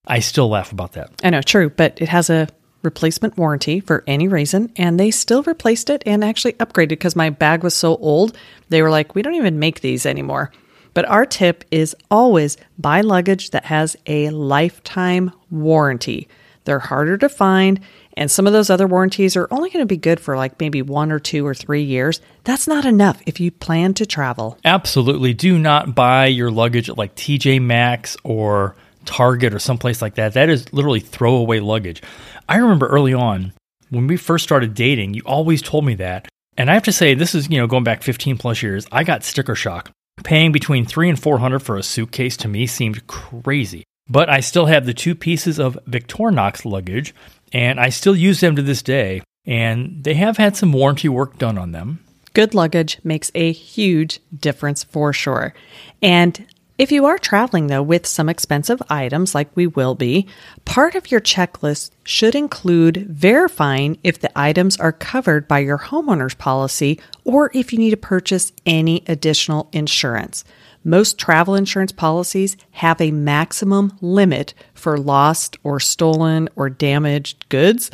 I 0.08 0.18
still 0.18 0.48
laugh 0.48 0.72
about 0.72 0.94
that. 0.94 1.12
I 1.22 1.30
know, 1.30 1.40
true, 1.40 1.70
but 1.70 2.02
it 2.02 2.08
has 2.08 2.30
a 2.30 2.48
replacement 2.86 3.36
warranty 3.36 3.80
for 3.80 4.02
any 4.06 4.28
reason, 4.28 4.72
and 4.76 4.98
they 4.98 5.10
still 5.10 5.42
replaced 5.42 5.90
it 5.90 6.02
and 6.06 6.24
actually 6.24 6.54
upgraded 6.54 6.88
because 6.88 7.14
my 7.14 7.28
bag 7.28 7.62
was 7.62 7.74
so 7.74 7.96
old. 7.96 8.34
They 8.70 8.80
were 8.80 8.90
like, 8.90 9.14
we 9.14 9.20
don't 9.20 9.34
even 9.34 9.58
make 9.58 9.80
these 9.82 10.06
anymore. 10.06 10.50
But 10.94 11.04
our 11.04 11.26
tip 11.26 11.64
is 11.70 11.94
always 12.10 12.56
buy 12.78 13.02
luggage 13.02 13.50
that 13.50 13.66
has 13.66 13.96
a 14.06 14.30
lifetime 14.30 15.30
warranty. 15.50 16.28
They're 16.64 16.78
harder 16.78 17.18
to 17.18 17.28
find, 17.28 17.80
and 18.16 18.30
some 18.30 18.46
of 18.46 18.54
those 18.54 18.70
other 18.70 18.86
warranties 18.86 19.36
are 19.36 19.46
only 19.50 19.68
going 19.68 19.82
to 19.82 19.86
be 19.86 19.98
good 19.98 20.18
for 20.18 20.36
like 20.36 20.58
maybe 20.58 20.80
one 20.80 21.12
or 21.12 21.18
two 21.18 21.46
or 21.46 21.54
three 21.54 21.82
years. 21.82 22.20
That's 22.44 22.66
not 22.66 22.86
enough 22.86 23.20
if 23.26 23.40
you 23.40 23.50
plan 23.50 23.92
to 23.94 24.06
travel. 24.06 24.58
Absolutely. 24.64 25.34
Do 25.34 25.58
not 25.58 25.94
buy 25.94 26.26
your 26.26 26.50
luggage 26.50 26.88
at 26.88 26.96
like 26.96 27.14
TJ 27.14 27.60
Maxx 27.60 28.16
or 28.24 28.74
Target 29.04 29.54
or 29.54 29.58
someplace 29.58 30.02
like 30.02 30.16
that. 30.16 30.32
That 30.32 30.48
is 30.48 30.72
literally 30.72 31.00
throwaway 31.00 31.60
luggage. 31.60 32.02
I 32.48 32.56
remember 32.56 32.86
early 32.86 33.14
on 33.14 33.52
when 33.90 34.06
we 34.06 34.16
first 34.16 34.44
started 34.44 34.74
dating, 34.74 35.14
you 35.14 35.22
always 35.24 35.62
told 35.62 35.84
me 35.84 35.94
that. 35.96 36.28
And 36.56 36.70
I 36.70 36.74
have 36.74 36.84
to 36.84 36.92
say, 36.92 37.14
this 37.14 37.34
is, 37.34 37.50
you 37.50 37.58
know, 37.58 37.66
going 37.66 37.84
back 37.84 38.02
15 38.02 38.38
plus 38.38 38.62
years, 38.62 38.86
I 38.90 39.04
got 39.04 39.24
sticker 39.24 39.54
shock. 39.54 39.90
Paying 40.24 40.52
between 40.52 40.86
three 40.86 41.08
and 41.08 41.20
400 41.20 41.60
for 41.60 41.76
a 41.76 41.82
suitcase 41.82 42.36
to 42.38 42.48
me 42.48 42.66
seemed 42.66 43.06
crazy. 43.06 43.84
But 44.08 44.30
I 44.30 44.40
still 44.40 44.66
have 44.66 44.86
the 44.86 44.94
two 44.94 45.14
pieces 45.14 45.58
of 45.58 45.78
Victorinox 45.88 46.64
luggage, 46.64 47.14
and 47.52 47.78
I 47.78 47.90
still 47.90 48.16
use 48.16 48.40
them 48.40 48.56
to 48.56 48.62
this 48.62 48.82
day. 48.82 49.22
And 49.44 50.02
they 50.02 50.14
have 50.14 50.36
had 50.36 50.56
some 50.56 50.72
warranty 50.72 51.08
work 51.08 51.38
done 51.38 51.58
on 51.58 51.72
them. 51.72 52.00
Good 52.32 52.54
luggage 52.54 52.98
makes 53.04 53.30
a 53.34 53.52
huge 53.52 54.20
difference 54.34 54.84
for 54.84 55.12
sure. 55.12 55.54
And 56.02 56.46
if 56.78 56.92
you 56.92 57.06
are 57.06 57.18
traveling, 57.18 57.68
though, 57.68 57.82
with 57.82 58.06
some 58.06 58.28
expensive 58.28 58.82
items 58.90 59.34
like 59.34 59.48
we 59.54 59.66
will 59.66 59.94
be, 59.94 60.26
part 60.64 60.94
of 60.94 61.10
your 61.10 61.20
checklist 61.20 61.90
should 62.04 62.34
include 62.34 63.06
verifying 63.08 63.98
if 64.04 64.20
the 64.20 64.30
items 64.38 64.76
are 64.78 64.92
covered 64.92 65.48
by 65.48 65.60
your 65.60 65.78
homeowner's 65.78 66.34
policy 66.34 67.00
or 67.24 67.50
if 67.54 67.72
you 67.72 67.78
need 67.78 67.90
to 67.90 67.96
purchase 67.96 68.52
any 68.66 69.02
additional 69.06 69.70
insurance. 69.72 70.44
Most 70.84 71.18
travel 71.18 71.56
insurance 71.56 71.90
policies 71.90 72.56
have 72.72 73.00
a 73.00 73.10
maximum 73.10 73.96
limit 74.00 74.54
for 74.72 74.98
lost 74.98 75.58
or 75.64 75.80
stolen 75.80 76.48
or 76.54 76.70
damaged 76.70 77.48
goods, 77.48 77.90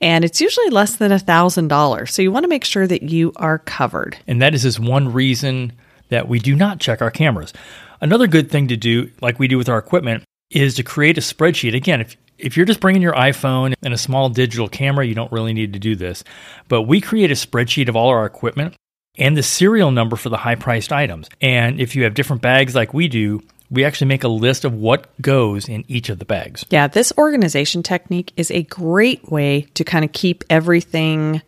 and 0.00 0.26
it's 0.26 0.42
usually 0.42 0.68
less 0.68 0.96
than 0.96 1.10
$1,000. 1.10 2.10
So 2.10 2.20
you 2.20 2.30
want 2.30 2.44
to 2.44 2.48
make 2.48 2.66
sure 2.66 2.86
that 2.86 3.04
you 3.04 3.32
are 3.36 3.60
covered. 3.60 4.18
And 4.26 4.42
that 4.42 4.54
is 4.54 4.64
just 4.64 4.78
one 4.78 5.10
reason 5.10 5.72
that 6.10 6.28
we 6.28 6.38
do 6.38 6.54
not 6.54 6.80
check 6.80 7.00
our 7.00 7.10
cameras. 7.10 7.54
Another 8.04 8.26
good 8.26 8.50
thing 8.50 8.68
to 8.68 8.76
do, 8.76 9.10
like 9.22 9.38
we 9.38 9.48
do 9.48 9.56
with 9.56 9.70
our 9.70 9.78
equipment, 9.78 10.24
is 10.50 10.74
to 10.74 10.82
create 10.82 11.16
a 11.16 11.22
spreadsheet. 11.22 11.74
Again, 11.74 12.02
if 12.02 12.18
if 12.36 12.54
you're 12.54 12.66
just 12.66 12.80
bringing 12.80 13.00
your 13.00 13.14
iPhone 13.14 13.72
and 13.82 13.94
a 13.94 13.98
small 13.98 14.28
digital 14.28 14.68
camera, 14.68 15.06
you 15.06 15.14
don't 15.14 15.32
really 15.32 15.54
need 15.54 15.72
to 15.72 15.78
do 15.78 15.96
this. 15.96 16.22
But 16.68 16.82
we 16.82 17.00
create 17.00 17.30
a 17.30 17.34
spreadsheet 17.34 17.88
of 17.88 17.96
all 17.96 18.10
our 18.10 18.26
equipment 18.26 18.74
and 19.16 19.38
the 19.38 19.42
serial 19.42 19.90
number 19.90 20.16
for 20.16 20.28
the 20.28 20.36
high 20.36 20.56
priced 20.56 20.92
items. 20.92 21.30
And 21.40 21.80
if 21.80 21.96
you 21.96 22.04
have 22.04 22.12
different 22.12 22.42
bags 22.42 22.74
like 22.74 22.92
we 22.92 23.08
do, 23.08 23.40
we 23.70 23.86
actually 23.86 24.08
make 24.08 24.24
a 24.24 24.28
list 24.28 24.66
of 24.66 24.74
what 24.74 25.08
goes 25.22 25.66
in 25.66 25.86
each 25.88 26.10
of 26.10 26.18
the 26.18 26.26
bags. 26.26 26.66
Yeah, 26.68 26.88
this 26.88 27.10
organization 27.16 27.82
technique 27.82 28.34
is 28.36 28.50
a 28.50 28.64
great 28.64 29.30
way 29.30 29.62
to 29.72 29.82
kind 29.82 30.04
of 30.04 30.12
keep 30.12 30.44
everything 30.50 31.40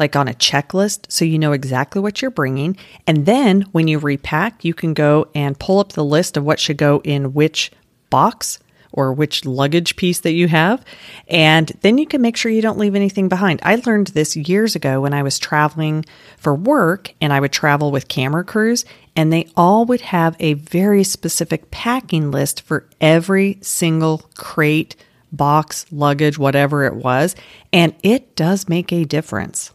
like 0.00 0.16
on 0.16 0.26
a 0.26 0.34
checklist 0.34 1.10
so 1.12 1.24
you 1.24 1.38
know 1.38 1.52
exactly 1.52 2.00
what 2.00 2.20
you're 2.20 2.30
bringing. 2.32 2.76
And 3.06 3.26
then 3.26 3.62
when 3.70 3.86
you 3.86 4.00
repack, 4.00 4.64
you 4.64 4.74
can 4.74 4.94
go 4.94 5.28
and 5.34 5.58
pull 5.60 5.78
up 5.78 5.92
the 5.92 6.04
list 6.04 6.36
of 6.36 6.42
what 6.42 6.58
should 6.58 6.78
go 6.78 7.00
in 7.04 7.34
which 7.34 7.70
box 8.08 8.58
or 8.92 9.12
which 9.12 9.44
luggage 9.44 9.96
piece 9.96 10.20
that 10.20 10.32
you 10.32 10.48
have. 10.48 10.84
And 11.28 11.70
then 11.82 11.98
you 11.98 12.06
can 12.06 12.20
make 12.20 12.36
sure 12.36 12.50
you 12.50 12.62
don't 12.62 12.78
leave 12.78 12.94
anything 12.94 13.28
behind. 13.28 13.60
I 13.62 13.80
learned 13.86 14.08
this 14.08 14.36
years 14.36 14.74
ago 14.74 15.00
when 15.00 15.14
I 15.14 15.22
was 15.22 15.38
traveling 15.38 16.04
for 16.36 16.54
work 16.54 17.14
and 17.20 17.32
I 17.32 17.40
would 17.40 17.52
travel 17.52 17.92
with 17.92 18.08
camera 18.08 18.44
crews, 18.44 18.84
and 19.14 19.32
they 19.32 19.48
all 19.56 19.84
would 19.86 20.00
have 20.00 20.36
a 20.40 20.54
very 20.54 21.04
specific 21.04 21.70
packing 21.70 22.30
list 22.30 22.62
for 22.62 22.88
every 23.00 23.58
single 23.60 24.18
crate, 24.34 24.96
box, 25.30 25.86
luggage, 25.92 26.38
whatever 26.38 26.84
it 26.84 26.96
was. 26.96 27.36
And 27.72 27.94
it 28.02 28.34
does 28.34 28.68
make 28.68 28.92
a 28.92 29.04
difference. 29.04 29.72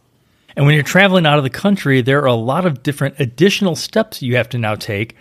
And 0.56 0.66
when 0.66 0.76
you're 0.76 0.84
traveling 0.84 1.26
out 1.26 1.38
of 1.38 1.44
the 1.44 1.50
country, 1.50 2.02
there 2.02 2.22
are 2.22 2.28
a 2.28 2.34
lot 2.34 2.66
of 2.66 2.82
different 2.82 3.16
additional 3.20 3.76
steps 3.76 4.22
you 4.22 4.38
have 4.38 4.50
to 4.50 4.58
now 4.58 4.76
take 4.76 5.16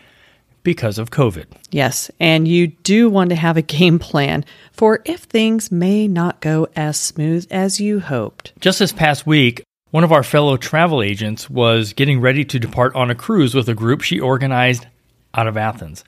because 0.62 0.98
of 0.98 1.10
COVID. 1.10 1.46
Yes, 1.70 2.10
and 2.18 2.48
you 2.48 2.68
do 2.68 3.10
want 3.10 3.30
to 3.30 3.36
have 3.36 3.56
a 3.56 3.62
game 3.62 3.98
plan 3.98 4.44
for 4.72 5.02
if 5.04 5.22
things 5.22 5.70
may 5.70 6.08
not 6.08 6.40
go 6.40 6.68
as 6.74 6.98
smooth 6.98 7.46
as 7.50 7.80
you 7.80 8.00
hoped. 8.00 8.52
Just 8.60 8.78
this 8.78 8.92
past 8.92 9.26
week, 9.26 9.62
one 9.90 10.04
of 10.04 10.12
our 10.12 10.22
fellow 10.22 10.56
travel 10.56 11.02
agents 11.02 11.50
was 11.50 11.92
getting 11.92 12.20
ready 12.20 12.44
to 12.44 12.58
depart 12.58 12.94
on 12.94 13.10
a 13.10 13.14
cruise 13.14 13.54
with 13.54 13.68
a 13.68 13.74
group 13.74 14.00
she 14.00 14.18
organized 14.18 14.86
out 15.34 15.46
of 15.46 15.56
Athens. 15.56 16.04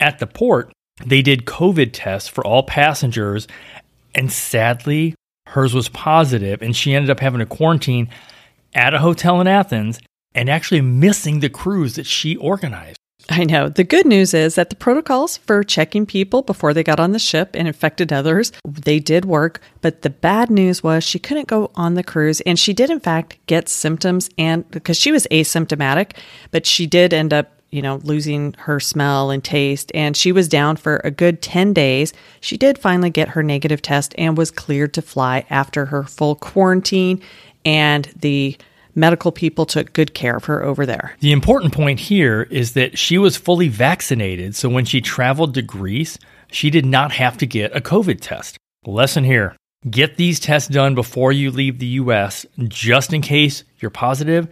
At 0.00 0.18
the 0.18 0.26
port, 0.26 0.72
they 1.04 1.22
did 1.22 1.46
COVID 1.46 1.90
tests 1.92 2.28
for 2.28 2.46
all 2.46 2.62
passengers, 2.62 3.48
and 4.14 4.30
sadly, 4.30 5.14
hers 5.46 5.74
was 5.74 5.88
positive, 5.88 6.62
and 6.62 6.76
she 6.76 6.94
ended 6.94 7.10
up 7.10 7.20
having 7.20 7.40
to 7.40 7.46
quarantine 7.46 8.08
at 8.74 8.94
a 8.94 8.98
hotel 8.98 9.40
in 9.40 9.46
Athens 9.46 10.00
and 10.34 10.48
actually 10.48 10.80
missing 10.80 11.40
the 11.40 11.48
cruise 11.48 11.94
that 11.94 12.06
she 12.06 12.36
organized. 12.36 12.98
I 13.30 13.44
know. 13.44 13.70
The 13.70 13.84
good 13.84 14.04
news 14.04 14.34
is 14.34 14.56
that 14.56 14.68
the 14.68 14.76
protocols 14.76 15.38
for 15.38 15.64
checking 15.64 16.04
people 16.04 16.42
before 16.42 16.74
they 16.74 16.82
got 16.82 17.00
on 17.00 17.12
the 17.12 17.18
ship 17.18 17.50
and 17.54 17.66
infected 17.66 18.12
others, 18.12 18.52
they 18.64 18.98
did 18.98 19.24
work, 19.24 19.60
but 19.80 20.02
the 20.02 20.10
bad 20.10 20.50
news 20.50 20.82
was 20.82 21.04
she 21.04 21.18
couldn't 21.18 21.48
go 21.48 21.70
on 21.74 21.94
the 21.94 22.02
cruise 22.02 22.42
and 22.42 22.58
she 22.58 22.74
did 22.74 22.90
in 22.90 23.00
fact 23.00 23.38
get 23.46 23.68
symptoms 23.68 24.28
and 24.36 24.68
because 24.70 24.98
she 24.98 25.10
was 25.10 25.26
asymptomatic, 25.30 26.12
but 26.50 26.66
she 26.66 26.86
did 26.86 27.14
end 27.14 27.32
up 27.32 27.50
you 27.70 27.82
know, 27.82 27.96
losing 28.04 28.54
her 28.56 28.78
smell 28.78 29.32
and 29.32 29.42
taste. 29.42 29.90
And 29.96 30.16
she 30.16 30.30
was 30.30 30.46
down 30.46 30.76
for 30.76 31.00
a 31.02 31.10
good 31.10 31.42
10 31.42 31.72
days. 31.72 32.12
She 32.40 32.56
did 32.56 32.78
finally 32.78 33.10
get 33.10 33.30
her 33.30 33.42
negative 33.42 33.82
test 33.82 34.14
and 34.16 34.38
was 34.38 34.52
cleared 34.52 34.94
to 34.94 35.02
fly 35.02 35.44
after 35.50 35.86
her 35.86 36.04
full 36.04 36.36
quarantine. 36.36 37.20
And 37.64 38.04
the 38.16 38.56
medical 38.94 39.32
people 39.32 39.66
took 39.66 39.92
good 39.92 40.14
care 40.14 40.36
of 40.36 40.44
her 40.44 40.62
over 40.62 40.86
there. 40.86 41.16
The 41.20 41.32
important 41.32 41.72
point 41.72 42.00
here 42.00 42.42
is 42.50 42.72
that 42.72 42.98
she 42.98 43.18
was 43.18 43.36
fully 43.36 43.68
vaccinated. 43.68 44.54
So 44.54 44.68
when 44.68 44.84
she 44.84 45.00
traveled 45.00 45.54
to 45.54 45.62
Greece, 45.62 46.18
she 46.50 46.70
did 46.70 46.86
not 46.86 47.12
have 47.12 47.36
to 47.38 47.46
get 47.46 47.76
a 47.76 47.80
COVID 47.80 48.20
test. 48.20 48.56
Lesson 48.86 49.24
here 49.24 49.56
get 49.90 50.16
these 50.16 50.40
tests 50.40 50.68
done 50.68 50.94
before 50.94 51.30
you 51.30 51.50
leave 51.50 51.78
the 51.78 51.86
US, 51.86 52.46
just 52.68 53.12
in 53.12 53.20
case 53.20 53.64
you're 53.80 53.90
positive 53.90 54.48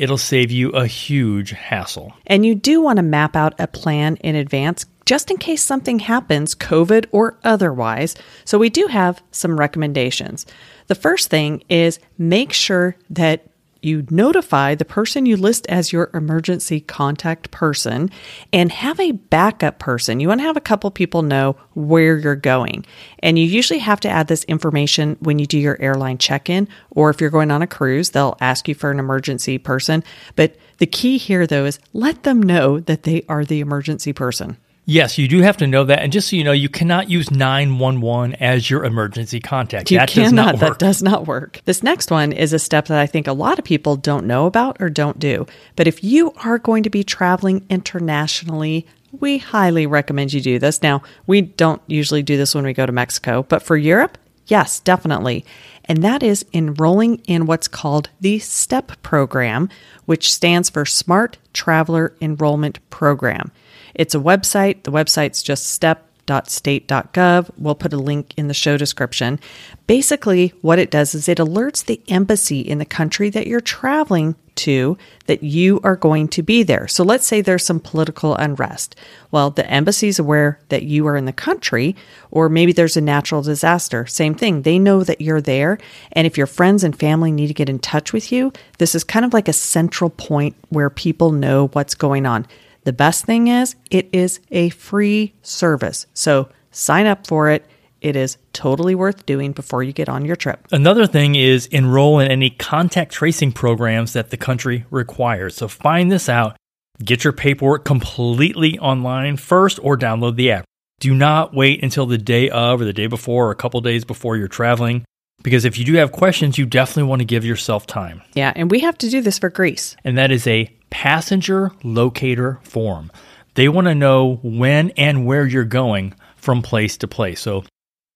it'll 0.00 0.16
save 0.16 0.50
you 0.50 0.70
a 0.70 0.86
huge 0.86 1.50
hassle. 1.50 2.14
And 2.26 2.44
you 2.44 2.54
do 2.54 2.80
want 2.80 2.96
to 2.96 3.02
map 3.02 3.36
out 3.36 3.54
a 3.58 3.66
plan 3.66 4.16
in 4.16 4.34
advance 4.34 4.86
just 5.10 5.28
in 5.28 5.38
case 5.38 5.64
something 5.64 5.98
happens, 5.98 6.54
COVID 6.54 7.06
or 7.10 7.36
otherwise. 7.42 8.14
So 8.44 8.58
we 8.58 8.70
do 8.70 8.86
have 8.86 9.20
some 9.32 9.58
recommendations. 9.58 10.46
The 10.86 10.94
first 10.94 11.30
thing 11.30 11.64
is 11.68 11.98
make 12.16 12.52
sure 12.52 12.94
that 13.10 13.44
you 13.82 14.06
notify 14.08 14.76
the 14.76 14.84
person 14.84 15.26
you 15.26 15.36
list 15.36 15.66
as 15.66 15.92
your 15.92 16.10
emergency 16.14 16.78
contact 16.78 17.50
person 17.50 18.08
and 18.52 18.70
have 18.70 19.00
a 19.00 19.10
backup 19.10 19.80
person. 19.80 20.20
You 20.20 20.28
want 20.28 20.42
to 20.42 20.46
have 20.46 20.56
a 20.56 20.60
couple 20.60 20.88
people 20.92 21.22
know 21.22 21.56
where 21.74 22.16
you're 22.16 22.36
going. 22.36 22.86
And 23.18 23.36
you 23.36 23.46
usually 23.46 23.80
have 23.80 23.98
to 24.00 24.08
add 24.08 24.28
this 24.28 24.44
information 24.44 25.16
when 25.18 25.40
you 25.40 25.46
do 25.46 25.58
your 25.58 25.80
airline 25.82 26.18
check 26.18 26.48
in, 26.48 26.68
or 26.90 27.10
if 27.10 27.20
you're 27.20 27.30
going 27.30 27.50
on 27.50 27.62
a 27.62 27.66
cruise, 27.66 28.10
they'll 28.10 28.36
ask 28.40 28.68
you 28.68 28.76
for 28.76 28.92
an 28.92 29.00
emergency 29.00 29.58
person. 29.58 30.04
But 30.36 30.54
the 30.78 30.86
key 30.86 31.18
here, 31.18 31.48
though, 31.48 31.64
is 31.64 31.80
let 31.92 32.22
them 32.22 32.40
know 32.40 32.78
that 32.78 33.02
they 33.02 33.24
are 33.28 33.44
the 33.44 33.58
emergency 33.58 34.12
person. 34.12 34.56
Yes, 34.90 35.18
you 35.18 35.28
do 35.28 35.40
have 35.40 35.56
to 35.58 35.68
know 35.68 35.84
that. 35.84 36.00
And 36.00 36.12
just 36.12 36.28
so 36.28 36.34
you 36.34 36.42
know, 36.42 36.50
you 36.50 36.68
cannot 36.68 37.08
use 37.08 37.30
911 37.30 38.34
as 38.40 38.68
your 38.68 38.84
emergency 38.84 39.38
contact. 39.38 39.88
You 39.88 39.98
that 39.98 40.08
cannot. 40.08 40.58
Does 40.58 40.60
that 40.60 40.78
does 40.80 41.00
not 41.00 41.28
work. 41.28 41.62
This 41.64 41.84
next 41.84 42.10
one 42.10 42.32
is 42.32 42.52
a 42.52 42.58
step 42.58 42.86
that 42.88 42.98
I 42.98 43.06
think 43.06 43.28
a 43.28 43.32
lot 43.32 43.60
of 43.60 43.64
people 43.64 43.94
don't 43.94 44.26
know 44.26 44.46
about 44.46 44.78
or 44.80 44.90
don't 44.90 45.20
do. 45.20 45.46
But 45.76 45.86
if 45.86 46.02
you 46.02 46.32
are 46.44 46.58
going 46.58 46.82
to 46.82 46.90
be 46.90 47.04
traveling 47.04 47.64
internationally, 47.70 48.84
we 49.12 49.38
highly 49.38 49.86
recommend 49.86 50.32
you 50.32 50.40
do 50.40 50.58
this. 50.58 50.82
Now, 50.82 51.04
we 51.24 51.40
don't 51.40 51.80
usually 51.86 52.24
do 52.24 52.36
this 52.36 52.52
when 52.52 52.64
we 52.64 52.72
go 52.72 52.84
to 52.84 52.90
Mexico, 52.90 53.44
but 53.44 53.62
for 53.62 53.76
Europe, 53.76 54.18
yes, 54.46 54.80
definitely. 54.80 55.44
And 55.84 56.02
that 56.02 56.24
is 56.24 56.44
enrolling 56.52 57.18
in 57.28 57.46
what's 57.46 57.68
called 57.68 58.10
the 58.20 58.40
STEP 58.40 59.00
program, 59.02 59.68
which 60.06 60.32
stands 60.32 60.68
for 60.68 60.84
Smart 60.84 61.38
Traveler 61.52 62.12
Enrollment 62.20 62.80
Program. 62.90 63.52
It's 64.00 64.14
a 64.14 64.18
website. 64.18 64.84
The 64.84 64.92
website's 64.92 65.42
just 65.42 65.66
step.state.gov. 65.66 67.50
We'll 67.58 67.74
put 67.74 67.92
a 67.92 67.98
link 67.98 68.32
in 68.38 68.48
the 68.48 68.54
show 68.54 68.78
description. 68.78 69.38
Basically, 69.86 70.54
what 70.62 70.78
it 70.78 70.90
does 70.90 71.14
is 71.14 71.28
it 71.28 71.36
alerts 71.36 71.84
the 71.84 72.00
embassy 72.08 72.60
in 72.62 72.78
the 72.78 72.86
country 72.86 73.28
that 73.28 73.46
you're 73.46 73.60
traveling 73.60 74.36
to 74.54 74.96
that 75.26 75.42
you 75.42 75.80
are 75.84 75.96
going 75.96 76.28
to 76.28 76.42
be 76.42 76.62
there. 76.62 76.88
So 76.88 77.04
let's 77.04 77.26
say 77.26 77.42
there's 77.42 77.66
some 77.66 77.78
political 77.78 78.34
unrest. 78.36 78.96
Well, 79.30 79.50
the 79.50 79.70
embassy's 79.70 80.18
aware 80.18 80.58
that 80.70 80.84
you 80.84 81.06
are 81.06 81.16
in 81.18 81.26
the 81.26 81.32
country, 81.34 81.94
or 82.30 82.48
maybe 82.48 82.72
there's 82.72 82.96
a 82.96 83.02
natural 83.02 83.42
disaster. 83.42 84.06
Same 84.06 84.34
thing. 84.34 84.62
They 84.62 84.78
know 84.78 85.04
that 85.04 85.20
you're 85.20 85.42
there. 85.42 85.76
And 86.12 86.26
if 86.26 86.38
your 86.38 86.46
friends 86.46 86.84
and 86.84 86.98
family 86.98 87.32
need 87.32 87.48
to 87.48 87.54
get 87.54 87.68
in 87.68 87.78
touch 87.78 88.14
with 88.14 88.32
you, 88.32 88.50
this 88.78 88.94
is 88.94 89.04
kind 89.04 89.26
of 89.26 89.34
like 89.34 89.48
a 89.48 89.52
central 89.52 90.08
point 90.08 90.56
where 90.70 90.88
people 90.88 91.32
know 91.32 91.66
what's 91.74 91.94
going 91.94 92.24
on. 92.24 92.46
The 92.84 92.92
best 92.92 93.24
thing 93.24 93.48
is, 93.48 93.76
it 93.90 94.08
is 94.12 94.40
a 94.50 94.70
free 94.70 95.34
service. 95.42 96.06
So 96.14 96.48
sign 96.70 97.06
up 97.06 97.26
for 97.26 97.50
it. 97.50 97.66
It 98.00 98.16
is 98.16 98.38
totally 98.52 98.94
worth 98.94 99.26
doing 99.26 99.52
before 99.52 99.82
you 99.82 99.92
get 99.92 100.08
on 100.08 100.24
your 100.24 100.36
trip. 100.36 100.66
Another 100.72 101.06
thing 101.06 101.34
is 101.34 101.66
enroll 101.66 102.18
in 102.18 102.30
any 102.30 102.50
contact 102.50 103.12
tracing 103.12 103.52
programs 103.52 104.14
that 104.14 104.30
the 104.30 104.38
country 104.38 104.86
requires. 104.90 105.54
So 105.54 105.68
find 105.68 106.10
this 106.10 106.28
out. 106.28 106.56
Get 107.04 107.24
your 107.24 107.34
paperwork 107.34 107.84
completely 107.84 108.78
online 108.78 109.36
first 109.36 109.78
or 109.82 109.98
download 109.98 110.36
the 110.36 110.52
app. 110.52 110.64
Do 111.00 111.14
not 111.14 111.54
wait 111.54 111.82
until 111.82 112.06
the 112.06 112.18
day 112.18 112.50
of 112.50 112.80
or 112.80 112.84
the 112.84 112.92
day 112.92 113.06
before 113.06 113.48
or 113.48 113.50
a 113.50 113.56
couple 113.56 113.80
days 113.80 114.04
before 114.04 114.36
you're 114.36 114.48
traveling 114.48 115.04
because 115.42 115.64
if 115.64 115.78
you 115.78 115.84
do 115.84 115.94
have 115.94 116.12
questions, 116.12 116.58
you 116.58 116.66
definitely 116.66 117.04
want 117.04 117.20
to 117.20 117.24
give 117.24 117.44
yourself 117.44 117.86
time. 117.86 118.22
Yeah, 118.34 118.52
and 118.54 118.70
we 118.70 118.80
have 118.80 118.98
to 118.98 119.08
do 119.08 119.22
this 119.22 119.38
for 119.38 119.48
Greece. 119.48 119.96
And 120.04 120.18
that 120.18 120.30
is 120.30 120.46
a 120.46 120.70
passenger 120.90 121.72
locator 121.82 122.60
form. 122.62 123.10
They 123.54 123.68
want 123.68 123.86
to 123.86 123.94
know 123.94 124.38
when 124.42 124.90
and 124.90 125.26
where 125.26 125.46
you're 125.46 125.64
going 125.64 126.14
from 126.36 126.62
place 126.62 126.96
to 126.98 127.08
place. 127.08 127.40
So, 127.40 127.64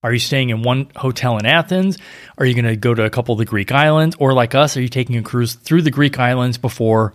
are 0.03 0.13
you 0.13 0.19
staying 0.19 0.51
in 0.51 0.61
one 0.61 0.91
hotel 0.95 1.39
in 1.39 1.47
Athens? 1.47 1.97
Are 2.37 2.45
you 2.45 2.53
going 2.53 2.65
to 2.65 2.75
go 2.75 2.93
to 2.93 3.03
a 3.03 3.09
couple 3.09 3.33
of 3.33 3.39
the 3.39 3.45
Greek 3.45 3.71
islands? 3.71 4.15
Or, 4.19 4.33
like 4.33 4.53
us, 4.53 4.77
are 4.77 4.81
you 4.81 4.87
taking 4.87 5.17
a 5.17 5.23
cruise 5.23 5.55
through 5.55 5.81
the 5.81 5.89
Greek 5.89 6.19
islands 6.19 6.59
before 6.59 7.13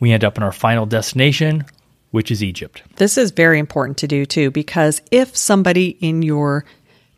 we 0.00 0.10
end 0.10 0.24
up 0.24 0.36
in 0.36 0.42
our 0.42 0.50
final 0.50 0.84
destination, 0.84 1.64
which 2.10 2.32
is 2.32 2.42
Egypt? 2.42 2.82
This 2.96 3.16
is 3.16 3.30
very 3.30 3.60
important 3.60 3.98
to 3.98 4.08
do 4.08 4.26
too, 4.26 4.50
because 4.50 5.02
if 5.12 5.36
somebody 5.36 5.96
in 6.00 6.22
your 6.22 6.64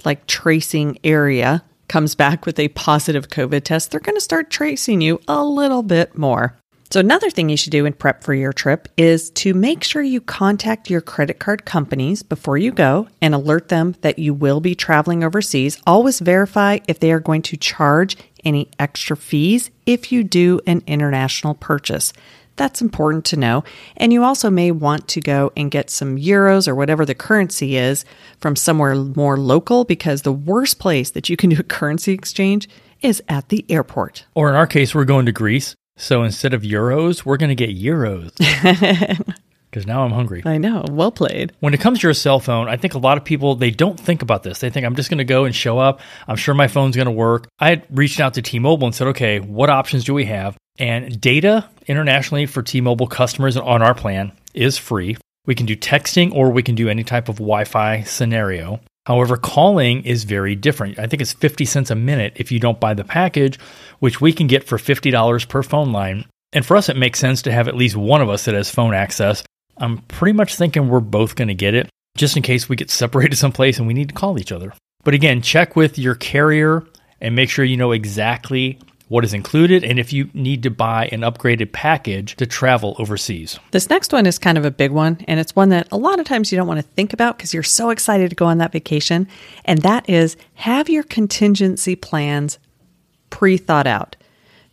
like 0.04 0.26
tracing 0.26 0.98
area 1.02 1.64
comes 1.88 2.14
back 2.14 2.44
with 2.44 2.58
a 2.58 2.68
positive 2.68 3.28
COVID 3.28 3.64
test, 3.64 3.90
they're 3.90 4.00
going 4.00 4.16
to 4.16 4.20
start 4.20 4.50
tracing 4.50 5.00
you 5.00 5.20
a 5.26 5.42
little 5.42 5.82
bit 5.82 6.16
more. 6.18 6.58
So, 6.94 7.00
another 7.00 7.28
thing 7.28 7.48
you 7.48 7.56
should 7.56 7.72
do 7.72 7.86
in 7.86 7.92
prep 7.92 8.22
for 8.22 8.34
your 8.34 8.52
trip 8.52 8.86
is 8.96 9.30
to 9.30 9.52
make 9.52 9.82
sure 9.82 10.00
you 10.00 10.20
contact 10.20 10.88
your 10.88 11.00
credit 11.00 11.40
card 11.40 11.64
companies 11.64 12.22
before 12.22 12.56
you 12.56 12.70
go 12.70 13.08
and 13.20 13.34
alert 13.34 13.66
them 13.66 13.96
that 14.02 14.20
you 14.20 14.32
will 14.32 14.60
be 14.60 14.76
traveling 14.76 15.24
overseas. 15.24 15.82
Always 15.88 16.20
verify 16.20 16.78
if 16.86 17.00
they 17.00 17.10
are 17.10 17.18
going 17.18 17.42
to 17.42 17.56
charge 17.56 18.16
any 18.44 18.70
extra 18.78 19.16
fees 19.16 19.72
if 19.86 20.12
you 20.12 20.22
do 20.22 20.60
an 20.68 20.84
international 20.86 21.54
purchase. 21.54 22.12
That's 22.54 22.80
important 22.80 23.24
to 23.24 23.36
know. 23.36 23.64
And 23.96 24.12
you 24.12 24.22
also 24.22 24.48
may 24.48 24.70
want 24.70 25.08
to 25.08 25.20
go 25.20 25.50
and 25.56 25.72
get 25.72 25.90
some 25.90 26.16
euros 26.16 26.68
or 26.68 26.76
whatever 26.76 27.04
the 27.04 27.16
currency 27.16 27.76
is 27.76 28.04
from 28.38 28.54
somewhere 28.54 28.94
more 28.94 29.36
local 29.36 29.82
because 29.82 30.22
the 30.22 30.32
worst 30.32 30.78
place 30.78 31.10
that 31.10 31.28
you 31.28 31.36
can 31.36 31.50
do 31.50 31.58
a 31.58 31.64
currency 31.64 32.12
exchange 32.12 32.68
is 33.02 33.20
at 33.28 33.48
the 33.48 33.66
airport. 33.68 34.26
Or 34.36 34.48
in 34.48 34.54
our 34.54 34.68
case, 34.68 34.94
we're 34.94 35.04
going 35.04 35.26
to 35.26 35.32
Greece. 35.32 35.74
So 35.96 36.22
instead 36.22 36.54
of 36.54 36.62
euros, 36.62 37.24
we're 37.24 37.36
going 37.36 37.54
to 37.56 37.66
get 37.66 37.74
gyros. 37.76 38.32
Because 39.74 39.88
now 39.88 40.04
I'm 40.04 40.12
hungry. 40.12 40.40
I 40.44 40.56
know. 40.58 40.84
Well 40.88 41.10
played. 41.10 41.52
When 41.58 41.74
it 41.74 41.80
comes 41.80 41.98
to 41.98 42.06
your 42.06 42.14
cell 42.14 42.38
phone, 42.38 42.68
I 42.68 42.76
think 42.76 42.94
a 42.94 42.98
lot 42.98 43.18
of 43.18 43.24
people 43.24 43.56
they 43.56 43.72
don't 43.72 43.98
think 43.98 44.22
about 44.22 44.44
this. 44.44 44.60
They 44.60 44.70
think 44.70 44.86
I'm 44.86 44.94
just 44.94 45.10
going 45.10 45.18
to 45.18 45.24
go 45.24 45.46
and 45.46 45.52
show 45.52 45.80
up. 45.80 46.00
I'm 46.28 46.36
sure 46.36 46.54
my 46.54 46.68
phone's 46.68 46.94
going 46.94 47.06
to 47.06 47.10
work. 47.10 47.48
I 47.58 47.70
had 47.70 47.86
reached 47.90 48.20
out 48.20 48.34
to 48.34 48.42
T-Mobile 48.42 48.86
and 48.86 48.94
said, 48.94 49.08
"Okay, 49.08 49.40
what 49.40 49.70
options 49.70 50.04
do 50.04 50.14
we 50.14 50.26
have?" 50.26 50.56
And 50.78 51.20
data 51.20 51.68
internationally 51.88 52.46
for 52.46 52.62
T-Mobile 52.62 53.08
customers 53.08 53.56
on 53.56 53.82
our 53.82 53.96
plan 53.96 54.30
is 54.54 54.78
free. 54.78 55.16
We 55.44 55.56
can 55.56 55.66
do 55.66 55.74
texting 55.74 56.32
or 56.32 56.52
we 56.52 56.62
can 56.62 56.76
do 56.76 56.88
any 56.88 57.02
type 57.02 57.28
of 57.28 57.38
Wi-Fi 57.38 58.04
scenario. 58.04 58.78
However, 59.06 59.36
calling 59.36 60.04
is 60.04 60.24
very 60.24 60.54
different. 60.54 60.98
I 60.98 61.06
think 61.06 61.20
it's 61.20 61.32
50 61.32 61.64
cents 61.64 61.90
a 61.90 61.94
minute 61.94 62.32
if 62.36 62.50
you 62.50 62.58
don't 62.58 62.80
buy 62.80 62.94
the 62.94 63.04
package, 63.04 63.58
which 63.98 64.20
we 64.20 64.32
can 64.32 64.46
get 64.46 64.64
for 64.64 64.78
$50 64.78 65.48
per 65.48 65.62
phone 65.62 65.92
line. 65.92 66.24
And 66.52 66.64
for 66.64 66.76
us, 66.76 66.88
it 66.88 66.96
makes 66.96 67.18
sense 67.18 67.42
to 67.42 67.52
have 67.52 67.68
at 67.68 67.76
least 67.76 67.96
one 67.96 68.22
of 68.22 68.30
us 68.30 68.44
that 68.44 68.54
has 68.54 68.70
phone 68.70 68.94
access. 68.94 69.42
I'm 69.76 69.98
pretty 70.02 70.32
much 70.32 70.54
thinking 70.54 70.88
we're 70.88 71.00
both 71.00 71.34
going 71.34 71.48
to 71.48 71.54
get 71.54 71.74
it 71.74 71.88
just 72.16 72.36
in 72.36 72.42
case 72.42 72.68
we 72.68 72.76
get 72.76 72.90
separated 73.02 73.36
someplace 73.36 73.78
and 73.78 73.86
we 73.86 73.94
need 73.94 74.08
to 74.08 74.14
call 74.14 74.38
each 74.38 74.52
other. 74.52 74.72
But 75.02 75.14
again, 75.14 75.42
check 75.42 75.76
with 75.76 75.98
your 75.98 76.14
carrier 76.14 76.84
and 77.20 77.36
make 77.36 77.50
sure 77.50 77.64
you 77.64 77.76
know 77.76 77.92
exactly 77.92 78.78
what 79.14 79.24
is 79.24 79.32
included, 79.32 79.84
and 79.84 80.00
if 80.00 80.12
you 80.12 80.28
need 80.34 80.64
to 80.64 80.70
buy 80.70 81.08
an 81.12 81.20
upgraded 81.20 81.70
package 81.70 82.34
to 82.34 82.44
travel 82.44 82.96
overseas. 82.98 83.60
This 83.70 83.88
next 83.88 84.12
one 84.12 84.26
is 84.26 84.40
kind 84.40 84.58
of 84.58 84.64
a 84.64 84.72
big 84.72 84.90
one, 84.90 85.24
and 85.28 85.38
it's 85.38 85.54
one 85.54 85.68
that 85.68 85.86
a 85.92 85.96
lot 85.96 86.18
of 86.18 86.26
times 86.26 86.50
you 86.50 86.58
don't 86.58 86.66
want 86.66 86.80
to 86.80 86.86
think 86.96 87.12
about 87.12 87.36
because 87.36 87.54
you're 87.54 87.62
so 87.62 87.90
excited 87.90 88.30
to 88.30 88.34
go 88.34 88.46
on 88.46 88.58
that 88.58 88.72
vacation. 88.72 89.28
And 89.64 89.82
that 89.82 90.10
is 90.10 90.36
have 90.54 90.88
your 90.88 91.04
contingency 91.04 91.94
plans 91.94 92.58
pre 93.30 93.56
thought 93.56 93.86
out. 93.86 94.16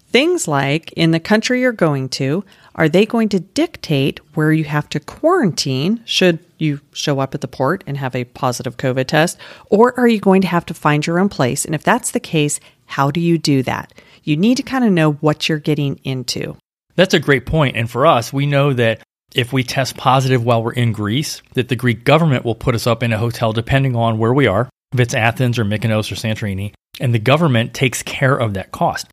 Things 0.07 0.47
like 0.47 0.91
in 0.93 1.11
the 1.11 1.19
country 1.19 1.61
you're 1.61 1.71
going 1.71 2.09
to, 2.09 2.43
are 2.73 2.89
they 2.89 3.05
going 3.05 3.29
to 3.29 3.39
dictate 3.39 4.21
where 4.33 4.51
you 4.51 4.63
have 4.63 4.89
to 4.89 4.99
quarantine 4.99 6.01
should 6.05 6.39
you 6.57 6.81
show 6.93 7.19
up 7.19 7.35
at 7.35 7.41
the 7.41 7.47
port 7.47 7.83
and 7.85 7.95
have 7.95 8.15
a 8.15 8.23
positive 8.23 8.77
COVID 8.77 9.05
test? 9.05 9.37
Or 9.69 9.97
are 9.99 10.07
you 10.07 10.19
going 10.19 10.41
to 10.41 10.47
have 10.47 10.65
to 10.65 10.73
find 10.73 11.05
your 11.05 11.19
own 11.19 11.29
place? 11.29 11.63
And 11.63 11.75
if 11.75 11.83
that's 11.83 12.09
the 12.09 12.19
case, 12.19 12.59
how 12.87 13.11
do 13.11 13.19
you 13.19 13.37
do 13.37 13.61
that? 13.63 13.93
You 14.23 14.37
need 14.37 14.57
to 14.57 14.63
kind 14.63 14.85
of 14.85 14.91
know 14.91 15.13
what 15.13 15.49
you're 15.49 15.59
getting 15.59 15.99
into. 16.03 16.55
That's 16.95 17.13
a 17.13 17.19
great 17.19 17.45
point. 17.45 17.75
And 17.75 17.89
for 17.89 18.05
us, 18.05 18.31
we 18.31 18.45
know 18.45 18.73
that 18.73 19.01
if 19.33 19.53
we 19.53 19.63
test 19.63 19.97
positive 19.97 20.43
while 20.43 20.63
we're 20.63 20.73
in 20.73 20.91
Greece, 20.91 21.41
that 21.53 21.69
the 21.69 21.75
Greek 21.75 22.03
government 22.03 22.45
will 22.45 22.55
put 22.55 22.75
us 22.75 22.85
up 22.85 23.01
in 23.01 23.13
a 23.13 23.17
hotel 23.17 23.53
depending 23.53 23.95
on 23.95 24.17
where 24.17 24.33
we 24.33 24.47
are, 24.47 24.69
if 24.93 24.99
it's 24.99 25.13
Athens 25.13 25.57
or 25.57 25.65
Mykonos 25.65 26.11
or 26.11 26.15
Santorini, 26.15 26.73
and 26.99 27.13
the 27.13 27.19
government 27.19 27.73
takes 27.73 28.03
care 28.03 28.35
of 28.35 28.53
that 28.55 28.71
cost. 28.71 29.07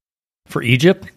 For 0.46 0.62
Egypt, 0.62 1.08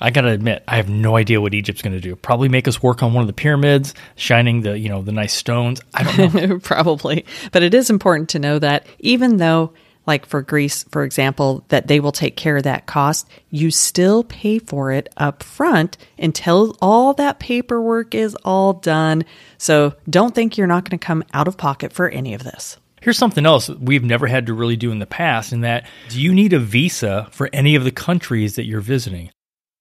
I 0.00 0.10
got 0.10 0.22
to 0.22 0.28
admit, 0.28 0.62
I 0.68 0.76
have 0.76 0.88
no 0.88 1.16
idea 1.16 1.40
what 1.40 1.54
Egypt's 1.54 1.82
going 1.82 1.94
to 1.94 2.00
do. 2.00 2.16
Probably 2.16 2.48
make 2.48 2.68
us 2.68 2.82
work 2.82 3.02
on 3.02 3.14
one 3.14 3.22
of 3.22 3.26
the 3.26 3.32
pyramids, 3.32 3.94
shining 4.14 4.60
the, 4.60 4.78
you 4.78 4.88
know, 4.88 5.02
the 5.02 5.12
nice 5.12 5.32
stones. 5.32 5.80
I 5.94 6.04
don't 6.04 6.34
know. 6.34 6.58
Probably. 6.62 7.24
But 7.52 7.62
it 7.62 7.74
is 7.74 7.90
important 7.90 8.28
to 8.30 8.38
know 8.38 8.58
that 8.58 8.86
even 8.98 9.38
though 9.38 9.72
like 10.06 10.26
for 10.26 10.42
Greece, 10.42 10.84
for 10.90 11.04
example, 11.04 11.64
that 11.68 11.88
they 11.88 12.00
will 12.00 12.12
take 12.12 12.36
care 12.36 12.56
of 12.56 12.62
that 12.62 12.86
cost, 12.86 13.28
you 13.50 13.70
still 13.70 14.24
pay 14.24 14.58
for 14.58 14.92
it 14.92 15.08
up 15.16 15.42
front 15.42 15.96
until 16.18 16.76
all 16.80 17.12
that 17.14 17.38
paperwork 17.38 18.14
is 18.14 18.34
all 18.44 18.74
done. 18.74 19.24
So 19.58 19.94
don't 20.08 20.34
think 20.34 20.56
you're 20.56 20.66
not 20.66 20.88
going 20.88 20.98
to 20.98 21.04
come 21.04 21.24
out 21.34 21.48
of 21.48 21.56
pocket 21.56 21.92
for 21.92 22.08
any 22.08 22.34
of 22.34 22.44
this. 22.44 22.78
Here's 23.02 23.18
something 23.18 23.46
else 23.46 23.68
we've 23.68 24.02
never 24.02 24.26
had 24.26 24.46
to 24.46 24.54
really 24.54 24.76
do 24.76 24.90
in 24.90 24.98
the 24.98 25.06
past, 25.06 25.52
in 25.52 25.60
that 25.60 25.86
do 26.08 26.20
you 26.20 26.34
need 26.34 26.52
a 26.52 26.58
visa 26.58 27.28
for 27.30 27.48
any 27.52 27.74
of 27.74 27.84
the 27.84 27.92
countries 27.92 28.56
that 28.56 28.64
you're 28.64 28.80
visiting? 28.80 29.30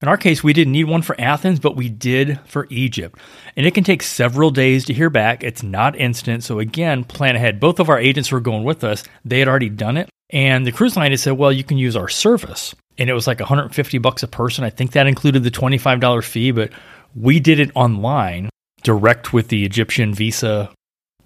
In 0.06 0.10
our 0.10 0.18
case, 0.18 0.44
we 0.44 0.54
didn't 0.54 0.74
need 0.74 0.84
one 0.84 1.02
for 1.02 1.20
Athens, 1.20 1.60
but 1.60 1.76
we 1.76 1.90
did 1.90 2.40
for 2.46 2.68
Egypt. 2.70 3.18
And 3.58 3.66
it 3.66 3.74
can 3.74 3.84
take 3.84 4.04
several 4.04 4.52
days 4.52 4.86
to 4.86 4.94
hear 4.94 5.10
back. 5.10 5.44
It's 5.44 5.64
not 5.64 5.96
instant. 5.96 6.44
So, 6.44 6.60
again, 6.60 7.04
plan 7.04 7.36
ahead. 7.36 7.60
Both 7.60 7.80
of 7.80 7.90
our 7.90 7.98
agents 7.98 8.32
were 8.32 8.40
going 8.40 8.64
with 8.64 8.84
us, 8.84 9.04
they 9.26 9.40
had 9.40 9.48
already 9.48 9.70
done 9.70 9.98
it. 9.98 10.08
And 10.30 10.64
the 10.64 10.72
cruise 10.72 10.96
line 10.96 11.10
had 11.10 11.20
said, 11.20 11.40
well, 11.40 11.52
you 11.52 11.64
can 11.64 11.80
use 11.80 11.96
our 11.96 12.08
service. 12.08 12.76
And 13.00 13.10
it 13.10 13.14
was 13.14 13.26
like 13.26 13.40
150 13.40 13.98
bucks 13.98 14.22
a 14.22 14.28
person. 14.28 14.64
I 14.64 14.70
think 14.70 14.92
that 14.92 15.08
included 15.08 15.42
the 15.42 15.50
$25 15.50 16.24
fee, 16.24 16.52
but 16.52 16.70
we 17.16 17.40
did 17.40 17.60
it 17.60 17.72
online, 17.74 18.52
direct 18.84 19.34
with 19.34 19.48
the 19.48 19.66
Egyptian 19.66 20.14
Visa, 20.14 20.70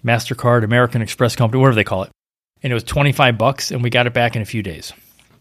MasterCard, 0.02 0.64
American 0.64 1.02
Express 1.02 1.36
Company, 1.36 1.60
whatever 1.60 1.74
they 1.74 1.84
call 1.84 2.04
it. 2.04 2.10
And 2.62 2.70
it 2.70 2.74
was 2.74 2.84
25 2.84 3.36
bucks, 3.36 3.72
and 3.72 3.82
we 3.82 3.90
got 3.90 4.06
it 4.06 4.14
back 4.14 4.36
in 4.36 4.40
a 4.40 4.46
few 4.46 4.62
days. 4.62 4.94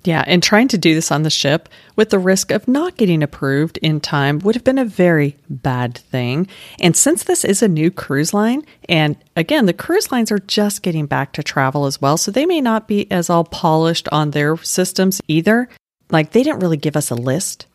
Yeah, 0.06 0.24
and 0.26 0.42
trying 0.42 0.70
to 0.70 0.78
do 0.78 0.96
this 0.96 1.12
on 1.12 1.24
the 1.24 1.30
ship 1.30 1.68
with 1.98 2.10
the 2.10 2.20
risk 2.20 2.52
of 2.52 2.70
not 2.70 2.96
getting 2.96 3.22
approved 3.22 3.78
in 3.80 4.00
time 4.00 4.40
would 4.40 4.56
have 4.56 4.64
been 4.64 4.78
a 4.78 4.86
very 4.86 5.36
bad 5.50 5.98
thing. 5.98 6.48
And 6.80 6.96
since 6.96 7.24
this 7.24 7.44
is 7.44 7.62
a 7.62 7.68
new 7.68 7.92
cruise 7.92 8.34
line, 8.34 8.64
and 8.88 9.18
again, 9.36 9.66
the 9.66 9.74
cruise 9.74 10.10
lines 10.10 10.32
are 10.32 10.40
just 10.40 10.84
getting 10.84 11.06
back 11.06 11.34
to 11.34 11.44
travel 11.44 11.86
as 11.86 12.00
well, 12.00 12.16
so 12.16 12.32
they 12.32 12.46
may 12.46 12.62
not 12.62 12.88
be 12.88 13.12
as 13.12 13.30
all 13.30 13.44
polished 13.44 14.08
on 14.10 14.32
their 14.32 14.56
systems 14.58 15.20
either. 15.28 15.68
Like 16.10 16.32
they 16.32 16.44
didn't 16.44 16.62
really 16.62 16.78
give 16.78 16.96
us 16.96 17.12
a 17.12 17.16
list 17.16 17.66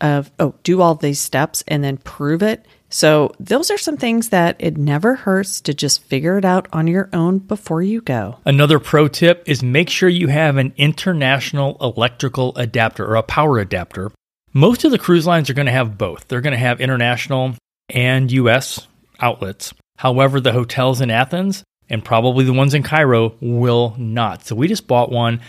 of, 0.00 0.30
oh, 0.38 0.54
do 0.62 0.80
all 0.80 0.94
these 0.94 1.20
steps 1.20 1.62
and 1.68 1.84
then 1.84 1.98
prove 1.98 2.42
it. 2.42 2.64
So, 2.90 3.32
those 3.38 3.70
are 3.70 3.76
some 3.76 3.98
things 3.98 4.30
that 4.30 4.56
it 4.58 4.78
never 4.78 5.14
hurts 5.14 5.60
to 5.62 5.74
just 5.74 6.02
figure 6.04 6.38
it 6.38 6.44
out 6.44 6.68
on 6.72 6.86
your 6.86 7.10
own 7.12 7.38
before 7.38 7.82
you 7.82 8.00
go. 8.00 8.38
Another 8.46 8.78
pro 8.78 9.08
tip 9.08 9.42
is 9.46 9.62
make 9.62 9.90
sure 9.90 10.08
you 10.08 10.28
have 10.28 10.56
an 10.56 10.72
international 10.78 11.76
electrical 11.80 12.56
adapter 12.56 13.04
or 13.04 13.16
a 13.16 13.22
power 13.22 13.58
adapter. 13.58 14.10
Most 14.54 14.84
of 14.84 14.90
the 14.90 14.98
cruise 14.98 15.26
lines 15.26 15.50
are 15.50 15.54
going 15.54 15.66
to 15.66 15.72
have 15.72 15.98
both. 15.98 16.28
They're 16.28 16.40
going 16.40 16.52
to 16.52 16.58
have 16.58 16.80
international 16.80 17.54
and 17.90 18.32
US 18.32 18.86
outlets. 19.20 19.74
However, 19.98 20.40
the 20.40 20.52
hotels 20.52 21.02
in 21.02 21.10
Athens 21.10 21.64
and 21.90 22.02
probably 22.02 22.44
the 22.44 22.52
ones 22.54 22.72
in 22.72 22.82
Cairo 22.82 23.34
will 23.40 23.94
not. 23.98 24.46
So, 24.46 24.56
we 24.56 24.66
just 24.66 24.86
bought 24.86 25.12
one 25.12 25.40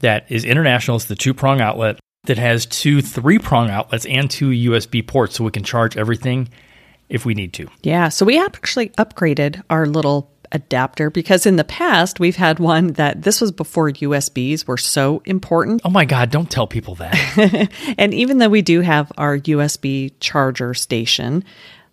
that 0.00 0.26
is 0.30 0.44
international. 0.44 0.96
It's 0.96 1.06
the 1.06 1.14
two 1.14 1.32
prong 1.32 1.60
outlet 1.60 2.00
that 2.24 2.38
has 2.38 2.66
two 2.66 3.02
three 3.02 3.38
prong 3.38 3.70
outlets 3.70 4.04
and 4.06 4.28
two 4.28 4.50
USB 4.50 5.06
ports 5.06 5.36
so 5.36 5.44
we 5.44 5.52
can 5.52 5.62
charge 5.62 5.96
everything 5.96 6.48
if 7.08 7.24
we 7.24 7.34
need 7.34 7.52
to. 7.54 7.68
Yeah. 7.82 8.08
So 8.08 8.24
we 8.26 8.38
actually 8.40 8.90
upgraded 8.90 9.62
our 9.70 9.86
little 9.86 10.30
adapter 10.52 11.10
because 11.10 11.46
in 11.46 11.56
the 11.56 11.64
past 11.64 12.20
we've 12.20 12.36
had 12.36 12.58
one 12.58 12.88
that 12.94 13.22
this 13.22 13.40
was 13.40 13.52
before 13.52 13.90
USBs 13.90 14.66
were 14.66 14.76
so 14.76 15.22
important. 15.24 15.82
Oh 15.84 15.90
my 15.90 16.04
God, 16.04 16.30
don't 16.30 16.50
tell 16.50 16.66
people 16.66 16.94
that. 16.96 17.70
and 17.98 18.14
even 18.14 18.38
though 18.38 18.48
we 18.48 18.62
do 18.62 18.80
have 18.80 19.12
our 19.18 19.38
USB 19.38 20.12
charger 20.20 20.74
station, 20.74 21.44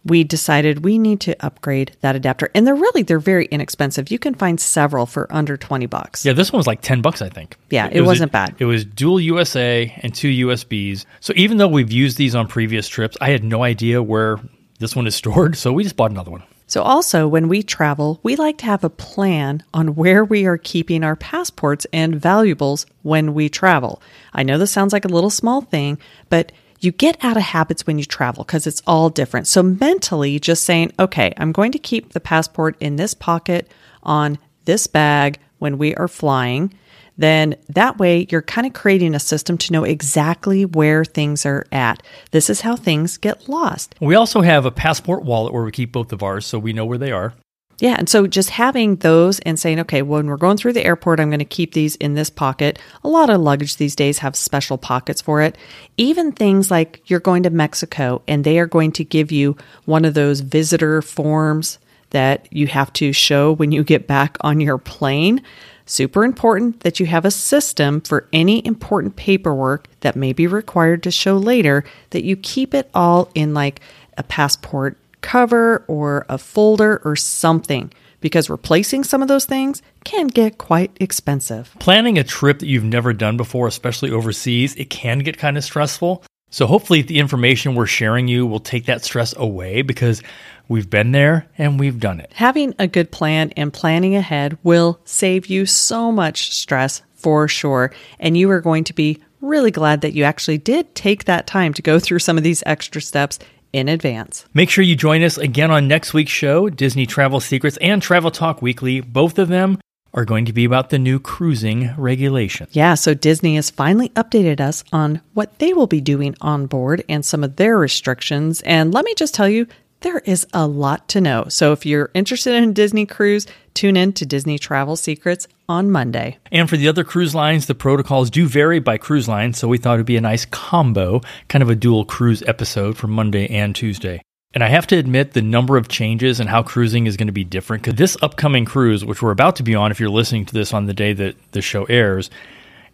we 0.06 0.24
decided 0.24 0.86
we 0.86 1.00
need 1.00 1.20
to 1.22 1.36
upgrade 1.44 1.98
that 2.02 2.16
adapter. 2.16 2.50
And 2.54 2.66
they're 2.66 2.76
really 2.76 3.02
they're 3.02 3.20
very 3.20 3.46
inexpensive. 3.46 4.12
You 4.12 4.20
can 4.20 4.36
find 4.36 4.60
several 4.60 5.06
for 5.06 5.28
under 5.34 5.58
20 5.58 5.88
bucks. 5.88 6.24
Yeah, 6.24 6.34
this 6.34 6.54
one 6.54 6.60
was 6.60 6.68
like 6.68 6.82
10 6.82 7.02
bucks, 7.02 7.22
I 7.22 7.30
think. 7.30 7.58
Yeah, 7.72 7.88
it, 7.88 7.98
it 7.98 8.02
was, 8.02 8.22
not 8.22 8.32
bad. 8.32 8.56
It 8.60 8.66
was 8.66 8.86
dual 8.86 9.20
USA 9.20 9.92
and 10.04 10.14
two 10.14 10.48
USBs. 10.48 11.06
So 11.20 11.34
even 11.36 11.58
though 11.58 11.68
we've 11.68 11.92
used 11.92 12.18
these 12.18 12.36
on 12.36 12.48
previous 12.48 12.88
trips, 12.88 13.18
I 13.20 13.32
had 13.32 13.44
no 13.44 13.64
idea 13.64 14.02
where 14.02 14.40
this 14.80 14.96
one 14.96 15.08
is 15.08 15.16
stored, 15.16 15.56
so 15.56 15.72
we 15.74 15.84
just 15.84 15.96
bought 15.96 16.12
another 16.12 16.32
one. 16.32 16.44
So, 16.68 16.82
also, 16.82 17.28
when 17.28 17.48
we 17.48 17.62
travel, 17.62 18.20
we 18.24 18.36
like 18.36 18.58
to 18.60 18.66
have 18.66 18.84
a 18.84 18.90
plan 18.90 19.64
on 19.74 19.96
where 19.96 20.26
we 20.26 20.46
are 20.46 20.58
keeping 20.58 21.04
our 21.04 21.16
passports 21.16 21.86
and 21.94 22.20
valuables 22.20 22.88
when 23.04 23.36
we 23.36 23.50
travel. 23.50 24.02
I 24.34 24.42
know 24.42 24.58
this 24.58 24.72
sounds 24.72 24.92
like 24.92 25.06
a 25.06 25.10
little 25.10 25.30
small 25.30 25.62
thing, 25.62 26.00
but 26.30 26.52
you 26.80 26.92
get 26.92 27.24
out 27.24 27.38
of 27.38 27.44
habits 27.44 27.86
when 27.86 28.00
you 28.00 28.06
travel 28.06 28.44
because 28.44 28.66
it's 28.66 28.82
all 28.88 29.12
different. 29.12 29.46
So, 29.46 29.62
mentally, 29.62 30.40
just 30.40 30.64
saying, 30.64 30.92
okay, 30.98 31.34
I'm 31.38 31.52
going 31.52 31.72
to 31.72 31.80
keep 31.80 32.14
the 32.14 32.20
passport 32.20 32.76
in 32.80 32.96
this 32.96 33.14
pocket 33.14 33.70
on 34.02 34.40
this 34.66 34.88
bag 34.88 35.38
when 35.60 35.78
we 35.78 35.94
are 35.96 36.08
flying 36.08 36.74
then 37.18 37.56
that 37.70 37.98
way 37.98 38.28
you're 38.30 38.42
kind 38.42 38.68
of 38.68 38.74
creating 38.74 39.16
a 39.16 39.20
system 39.20 39.58
to 39.58 39.74
know 39.74 39.84
exactly 39.84 40.66
where 40.66 41.06
things 41.06 41.46
are 41.46 41.66
at. 41.72 42.04
This 42.32 42.50
is 42.50 42.62
how 42.62 42.76
things 42.76 43.18
get 43.18 43.48
lost. 43.48 43.96
We 44.00 44.16
also 44.16 44.42
have 44.42 44.66
a 44.66 44.72
passport 44.72 45.24
wallet 45.24 45.54
where 45.54 45.64
we 45.64 45.72
keep 45.72 45.92
both 45.92 46.12
of 46.12 46.24
ours 46.24 46.46
so 46.46 46.60
we 46.60 46.74
know 46.74 46.86
where 46.86 46.98
they 46.98 47.12
are. 47.12 47.34
Yeah. 47.80 47.96
And 47.98 48.08
so 48.08 48.26
just 48.26 48.52
having 48.52 48.98
those 48.98 49.40
and 49.40 49.60
saying, 49.60 49.82
okay, 49.82 50.02
when 50.02 50.28
we're 50.28 50.38
going 50.38 50.56
through 50.56 50.74
the 50.74 50.86
airport, 50.86 51.20
I'm 51.20 51.30
going 51.30 51.40
to 51.40 51.46
keep 51.46 51.74
these 51.74 51.98
in 51.98 52.14
this 52.14 52.30
pocket. 52.30 52.80
A 53.04 53.10
lot 53.10 53.30
of 53.30 53.42
luggage 53.42 53.76
these 53.76 53.96
days 53.96 54.20
have 54.20 54.36
special 54.36 54.78
pockets 54.78 55.22
for 55.22 55.42
it. 55.42 55.58
Even 55.98 56.32
things 56.32 56.72
like 56.72 57.02
you're 57.08 57.20
going 57.20 57.44
to 57.44 57.50
Mexico 57.50 58.22
and 58.28 58.44
they 58.44 58.60
are 58.60 58.66
going 58.66 58.94
to 58.94 59.04
give 59.04 59.32
you 59.32 59.58
one 59.84 60.06
of 60.06 60.14
those 60.14 60.40
visitor 60.40 61.02
forms 61.02 61.78
that 62.12 62.48
you 62.50 62.68
have 62.68 62.94
to 62.94 63.12
show 63.12 63.52
when 63.52 63.74
you 63.74 63.84
get 63.84 64.08
back 64.08 64.38
on 64.40 64.62
your 64.62 64.78
plane. 64.78 65.42
Super 65.86 66.24
important 66.24 66.80
that 66.80 67.00
you 67.00 67.06
have 67.06 67.26
a 67.26 67.32
system 67.32 68.02
for 68.02 68.28
any 68.34 68.66
important 68.66 69.16
paperwork 69.16 69.88
that 70.00 70.16
may 70.16 70.34
be 70.34 70.48
required 70.48 71.04
to 71.04 71.12
show 71.12 71.38
later, 71.38 71.84
that 72.10 72.24
you 72.24 72.36
keep 72.36 72.74
it 72.74 72.90
all 72.94 73.30
in 73.36 73.54
like 73.54 73.82
a 74.18 74.24
passport 74.24 74.98
cover 75.22 75.84
or 75.88 76.26
a 76.28 76.38
folder 76.38 77.02
or 77.04 77.16
something 77.16 77.92
because 78.20 78.50
replacing 78.50 79.04
some 79.04 79.22
of 79.22 79.28
those 79.28 79.46
things 79.46 79.84
can 80.04 80.26
get 80.28 80.58
quite 80.58 80.90
expensive. 81.00 81.76
Planning 81.80 82.18
a 82.18 82.24
trip 82.24 82.58
that 82.60 82.68
you've 82.68 82.84
never 82.84 83.14
done 83.14 83.38
before, 83.38 83.68
especially 83.68 84.10
overseas, 84.10 84.74
it 84.76 84.90
can 84.90 85.20
get 85.20 85.38
kind 85.38 85.58
of 85.58 85.64
stressful. 85.64 86.24
So 86.56 86.68
hopefully 86.68 87.02
the 87.02 87.20
information 87.20 87.76
we're 87.76 87.86
sharing 87.86 88.30
you 88.30 88.48
will 88.48 88.62
take 88.62 88.86
that 88.86 89.04
stress 89.04 89.36
away 89.36 89.82
because 89.82 90.24
We've 90.68 90.90
been 90.90 91.12
there 91.12 91.48
and 91.58 91.80
we've 91.80 92.00
done 92.00 92.20
it. 92.20 92.32
Having 92.34 92.76
a 92.80 92.88
good 92.88 93.12
plan 93.12 93.52
and 93.56 93.72
planning 93.72 94.16
ahead 94.16 94.58
will 94.64 95.00
save 95.06 95.48
you 95.48 95.66
so 95.66 96.12
much 96.12 96.52
stress 96.52 97.04
for 97.14 97.48
sure. 97.48 97.94
And 98.20 98.38
you 98.38 98.50
are 98.50 98.62
going 98.62 98.84
to 98.86 98.94
be 98.94 99.22
really 99.42 99.72
glad 99.72 100.02
that 100.02 100.14
you 100.14 100.24
actually 100.24 100.58
did 100.58 100.96
take 100.96 101.26
that 101.26 101.46
time 101.46 101.74
to 101.74 101.82
go 101.82 102.00
through 102.00 102.20
some 102.20 102.38
of 102.38 102.44
these 102.44 102.64
extra 102.66 103.02
steps 103.02 103.38
in 103.74 103.90
advance. 103.90 104.46
Make 104.54 104.70
sure 104.70 104.84
you 104.84 104.96
join 104.96 105.22
us 105.22 105.38
again 105.38 105.70
on 105.70 105.88
next 105.88 106.14
week's 106.14 106.32
show, 106.32 106.70
Disney 106.70 107.06
Travel 107.06 107.40
Secrets 107.40 107.78
and 107.82 108.02
Travel 108.02 108.32
Talk 108.32 108.62
Weekly. 108.62 109.02
Both 109.02 109.38
of 109.38 109.50
them 109.50 109.80
are 110.16 110.26
going 110.26 110.46
to 110.46 110.54
be 110.54 110.66
about 110.66 110.90
the 110.90 110.98
new 110.98 111.20
cruising 111.20 111.94
regulations. 111.98 112.70
Yeah, 112.72 112.96
so 112.96 113.14
Disney 113.14 113.58
has 113.58 113.70
finally 113.70 114.10
updated 114.10 114.60
us 114.60 114.84
on 114.92 115.22
what 115.34 115.60
they 115.60 115.74
will 115.74 115.88
be 115.88 116.02
doing 116.02 116.36
on 116.42 116.66
board 116.66 117.04
and 117.08 117.24
some 117.24 117.44
of 117.44 117.58
their 117.58 117.78
restrictions. 117.78 118.62
And 118.62 118.94
let 118.94 119.06
me 119.06 119.14
just 119.16 119.36
tell 119.36 119.50
you, 119.50 119.68
there 120.02 120.20
is 120.20 120.46
a 120.54 120.68
lot 120.68 121.08
to 121.10 121.22
know. 121.22 121.46
So 121.50 121.72
if 121.72 121.86
you're 121.86 122.12
interested 122.14 122.54
in 122.54 122.74
Disney 122.74 123.06
cruise, 123.06 123.48
tune 123.74 123.98
in 123.98 124.14
to 124.14 124.26
Disney 124.26 124.58
Travel 124.58 124.96
Secrets 124.96 125.48
on 125.68 125.92
Monday. 125.92 126.38
And 126.52 126.70
for 126.70 126.78
the 126.78 126.88
other 126.88 127.04
cruise 127.04 127.34
lines, 127.34 127.66
the 127.66 127.76
protocols 127.76 128.30
do 128.30 128.48
vary 128.48 128.80
by 128.80 128.98
cruise 128.98 129.28
line, 129.28 129.54
so 129.54 129.68
we 129.68 129.78
thought 129.78 129.96
it'd 129.96 130.06
be 130.06 130.18
a 130.18 130.22
nice 130.22 130.46
combo, 130.46 131.22
kind 131.48 131.64
of 131.64 131.70
a 131.70 131.76
dual 131.76 132.06
cruise 132.06 132.44
episode 132.44 132.98
for 132.98 133.08
Monday 133.08 133.48
and 133.50 133.76
Tuesday. 133.76 134.22
And 134.56 134.64
I 134.64 134.70
have 134.70 134.88
to 134.88 134.98
admit, 134.98 135.34
the 135.34 135.42
number 135.42 135.76
of 135.76 135.90
changes 135.90 136.40
and 136.40 136.50
how 136.50 136.64
cruising 136.64 137.08
is 137.08 137.18
going 137.18 137.28
to 137.28 137.34
be 137.34 137.44
different. 137.44 137.84
Because 137.84 137.98
this 137.98 138.16
upcoming 138.22 138.64
cruise, 138.64 139.04
which 139.04 139.22
we're 139.22 139.32
about 139.32 139.58
to 139.58 139.64
be 139.64 139.76
on, 139.76 139.92
if 139.92 140.00
you're 140.00 140.10
listening 140.10 140.46
to 140.46 140.54
this 140.54 140.74
on 140.74 140.86
the 140.86 140.94
day 140.94 141.12
that 141.12 141.36
the 141.52 141.62
show 141.62 141.84
airs, 141.84 142.30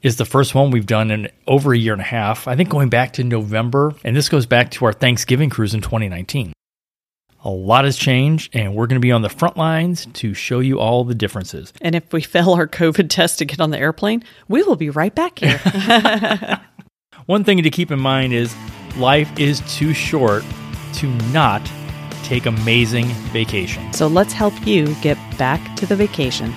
is 0.02 0.16
the 0.16 0.26
first 0.26 0.56
one 0.56 0.72
we've 0.72 0.88
done 0.88 1.12
in 1.12 1.30
over 1.46 1.72
a 1.72 1.78
year 1.78 1.94
and 1.94 2.02
a 2.02 2.06
half. 2.06 2.48
I 2.48 2.56
think 2.56 2.70
going 2.70 2.90
back 2.90 3.14
to 3.14 3.24
November, 3.24 3.94
and 4.04 4.16
this 4.16 4.28
goes 4.28 4.48
back 4.48 4.72
to 4.72 4.86
our 4.86 4.94
Thanksgiving 4.94 5.52
cruise 5.52 5.76
in 5.76 5.82
2019. 5.82 6.52
A 7.44 7.50
lot 7.50 7.86
has 7.86 7.96
changed, 7.96 8.56
and 8.56 8.74
we're 8.74 8.88
going 8.88 9.00
to 9.00 9.06
be 9.06 9.12
on 9.12 9.22
the 9.22 9.30
front 9.30 9.56
lines 9.56 10.08
to 10.14 10.34
show 10.34 10.62
you 10.62 10.80
all 10.80 11.04
the 11.04 11.16
differences. 11.16 11.74
And 11.82 11.94
if 11.94 12.12
we 12.12 12.22
fail 12.22 12.54
our 12.54 12.68
COVID 12.68 13.10
test 13.10 13.38
to 13.38 13.46
get 13.46 13.60
on 13.60 13.70
the 13.70 13.78
airplane, 13.78 14.24
we 14.48 14.64
will 14.64 14.76
be 14.76 14.90
right 14.90 15.14
back 15.14 15.38
here. 15.38 15.60
One 17.28 17.44
thing 17.44 17.62
to 17.62 17.70
keep 17.70 17.92
in 17.92 18.00
mind 18.00 18.34
is 18.34 18.56
life 18.98 19.30
is 19.40 19.62
too 19.76 19.94
short 19.94 20.44
to 21.02 21.08
not 21.34 21.62
take 22.22 22.46
amazing 22.46 23.08
vacations. 23.34 23.98
So 23.98 24.06
let's 24.06 24.34
help 24.34 24.54
you 24.68 24.94
get 25.02 25.18
back 25.36 25.76
to 25.78 25.88
the 25.88 25.96
vacation. 25.96 26.54